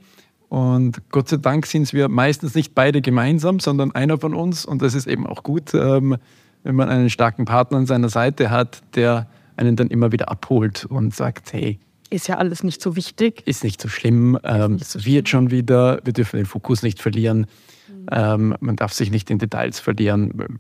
Und 0.54 1.02
Gott 1.10 1.30
sei 1.30 1.38
Dank 1.38 1.66
sind 1.66 1.94
wir 1.94 2.10
meistens 2.10 2.54
nicht 2.54 2.76
beide 2.76 3.02
gemeinsam, 3.02 3.60
sondern 3.60 3.92
einer 3.94 4.20
von 4.20 4.36
uns. 4.36 4.68
Und 4.68 4.84
das 4.84 4.94
ist 4.94 5.08
eben 5.08 5.26
auch 5.26 5.42
gut, 5.42 5.74
ähm, 5.74 6.18
wenn 6.62 6.76
man 6.76 6.90
einen 6.90 7.10
starken 7.10 7.46
Partner 7.46 7.80
an 7.80 7.88
seiner 7.88 8.10
Seite 8.10 8.52
hat, 8.52 8.84
der 8.94 9.28
einen 9.58 9.76
dann 9.76 9.88
immer 9.88 10.12
wieder 10.12 10.30
abholt 10.30 10.86
und 10.86 11.16
sagt, 11.16 11.54
hey, 11.54 11.80
ist 12.12 12.28
ja 12.28 12.38
alles 12.38 12.64
nicht 12.64 12.84
so 12.84 12.96
wichtig. 12.96 13.42
Ist 13.48 13.64
nicht 13.64 13.82
so 13.82 13.88
schlimm, 13.88 14.38
ähm, 14.44 14.74
nicht 14.74 14.86
so 14.86 15.00
schlimm. 15.00 15.16
wird 15.16 15.30
schon 15.30 15.50
wieder, 15.50 16.00
wir 16.04 16.14
dürfen 16.14 16.38
den 16.38 16.46
Fokus 16.46 16.84
nicht 16.84 17.02
verlieren, 17.02 17.48
mhm. 17.88 18.06
ähm, 18.12 18.56
man 18.60 18.76
darf 18.76 18.94
sich 18.94 19.10
nicht 19.10 19.32
in 19.32 19.40
Details 19.40 19.80
verlieren. 19.80 20.60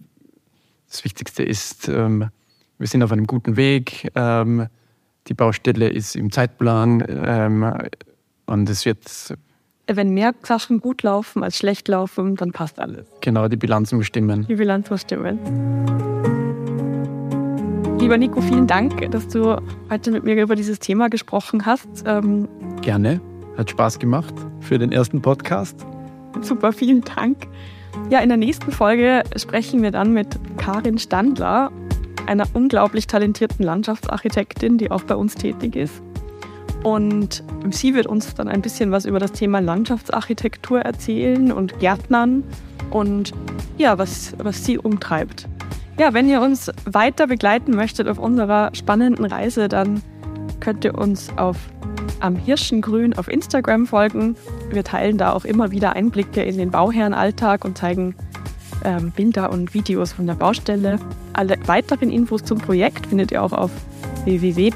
Das 0.89 1.03
Wichtigste 1.03 1.43
ist, 1.43 1.87
ähm, 1.87 2.31
wir 2.79 2.87
sind 2.87 3.03
auf 3.03 3.11
einem 3.11 3.27
guten 3.27 3.57
Weg, 3.57 4.11
ähm, 4.15 4.69
die 5.27 5.35
Baustelle 5.35 5.87
ist 5.87 6.15
im 6.15 6.31
Zeitplan 6.31 7.05
ähm, 7.07 7.77
und 8.47 8.67
es 8.71 8.87
wird 8.87 9.37
wenn 9.87 10.13
mehr 10.13 10.33
Sachen 10.43 10.79
gut 10.79 11.03
laufen 11.03 11.43
als 11.43 11.57
schlecht 11.57 11.87
laufen, 11.87 12.35
dann 12.35 12.51
passt 12.51 12.79
alles. 12.79 13.05
Genau, 13.21 13.47
die 13.47 13.57
Bilanz 13.57 13.91
muss 13.91 14.05
stimmen. 14.05 14.45
Die 14.47 14.55
Bilanz 14.55 14.89
muss 14.89 15.01
stimmen. 15.01 15.39
Lieber 17.99 18.17
Nico, 18.17 18.41
vielen 18.41 18.67
Dank, 18.67 19.09
dass 19.11 19.27
du 19.27 19.55
heute 19.89 20.11
mit 20.11 20.23
mir 20.23 20.41
über 20.41 20.55
dieses 20.55 20.79
Thema 20.79 21.09
gesprochen 21.09 21.65
hast. 21.65 22.03
Ähm 22.05 22.47
Gerne, 22.81 23.21
hat 23.57 23.69
Spaß 23.69 23.99
gemacht 23.99 24.33
für 24.59 24.77
den 24.77 24.91
ersten 24.91 25.21
Podcast. 25.21 25.85
Super, 26.41 26.73
vielen 26.73 27.01
Dank. 27.01 27.47
Ja, 28.09 28.19
in 28.19 28.29
der 28.29 28.37
nächsten 28.37 28.71
Folge 28.71 29.23
sprechen 29.37 29.81
wir 29.83 29.91
dann 29.91 30.11
mit 30.13 30.27
Karin 30.57 30.97
Standler, 30.97 31.71
einer 32.25 32.45
unglaublich 32.53 33.07
talentierten 33.07 33.63
Landschaftsarchitektin, 33.63 34.77
die 34.77 34.91
auch 34.91 35.03
bei 35.03 35.15
uns 35.15 35.35
tätig 35.35 35.75
ist. 35.75 36.01
Und 36.83 37.43
sie 37.71 37.95
wird 37.95 38.07
uns 38.07 38.35
dann 38.35 38.47
ein 38.47 38.61
bisschen 38.61 38.91
was 38.91 39.05
über 39.05 39.19
das 39.19 39.31
Thema 39.31 39.59
Landschaftsarchitektur 39.59 40.81
erzählen 40.81 41.51
und 41.51 41.79
Gärtnern 41.79 42.43
und 42.91 43.33
ja, 43.77 43.97
was, 43.97 44.33
was 44.37 44.65
sie 44.65 44.77
umtreibt. 44.77 45.47
Ja, 45.97 46.13
wenn 46.13 46.27
ihr 46.27 46.41
uns 46.41 46.71
weiter 46.85 47.27
begleiten 47.27 47.75
möchtet 47.75 48.07
auf 48.07 48.19
unserer 48.19 48.71
spannenden 48.73 49.25
Reise, 49.25 49.69
dann 49.69 50.01
könnt 50.59 50.83
ihr 50.83 50.97
uns 50.97 51.29
auf 51.37 51.57
am 52.19 52.35
Hirschengrün 52.35 53.13
auf 53.17 53.27
Instagram 53.27 53.85
folgen. 53.85 54.35
Wir 54.71 54.83
teilen 54.83 55.17
da 55.17 55.33
auch 55.33 55.45
immer 55.45 55.71
wieder 55.71 55.93
Einblicke 55.93 56.41
in 56.41 56.57
den 56.57 56.71
Bauherrenalltag 56.71 57.65
und 57.65 57.77
zeigen 57.77 58.15
ähm, 58.83 59.11
Bilder 59.11 59.51
und 59.51 59.73
Videos 59.73 60.13
von 60.13 60.25
der 60.25 60.35
Baustelle. 60.35 60.99
Alle 61.33 61.57
weiteren 61.65 62.09
Infos 62.09 62.43
zum 62.43 62.59
Projekt 62.59 63.07
findet 63.07 63.31
ihr 63.31 63.43
auch 63.43 63.53
auf 63.53 63.71
www 64.25 64.71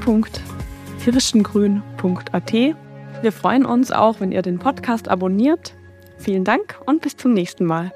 kirschengrün.at. 1.08 2.52
Wir 3.22 3.32
freuen 3.32 3.66
uns 3.66 3.94
auch, 3.94 4.20
wenn 4.20 4.34
ihr 4.34 4.42
den 4.42 4.60
Podcast 4.60 5.08
abonniert. 5.08 5.74
Vielen 6.18 6.44
Dank 6.44 6.82
und 6.86 7.02
bis 7.02 7.16
zum 7.16 7.34
nächsten 7.34 7.64
Mal. 7.64 7.94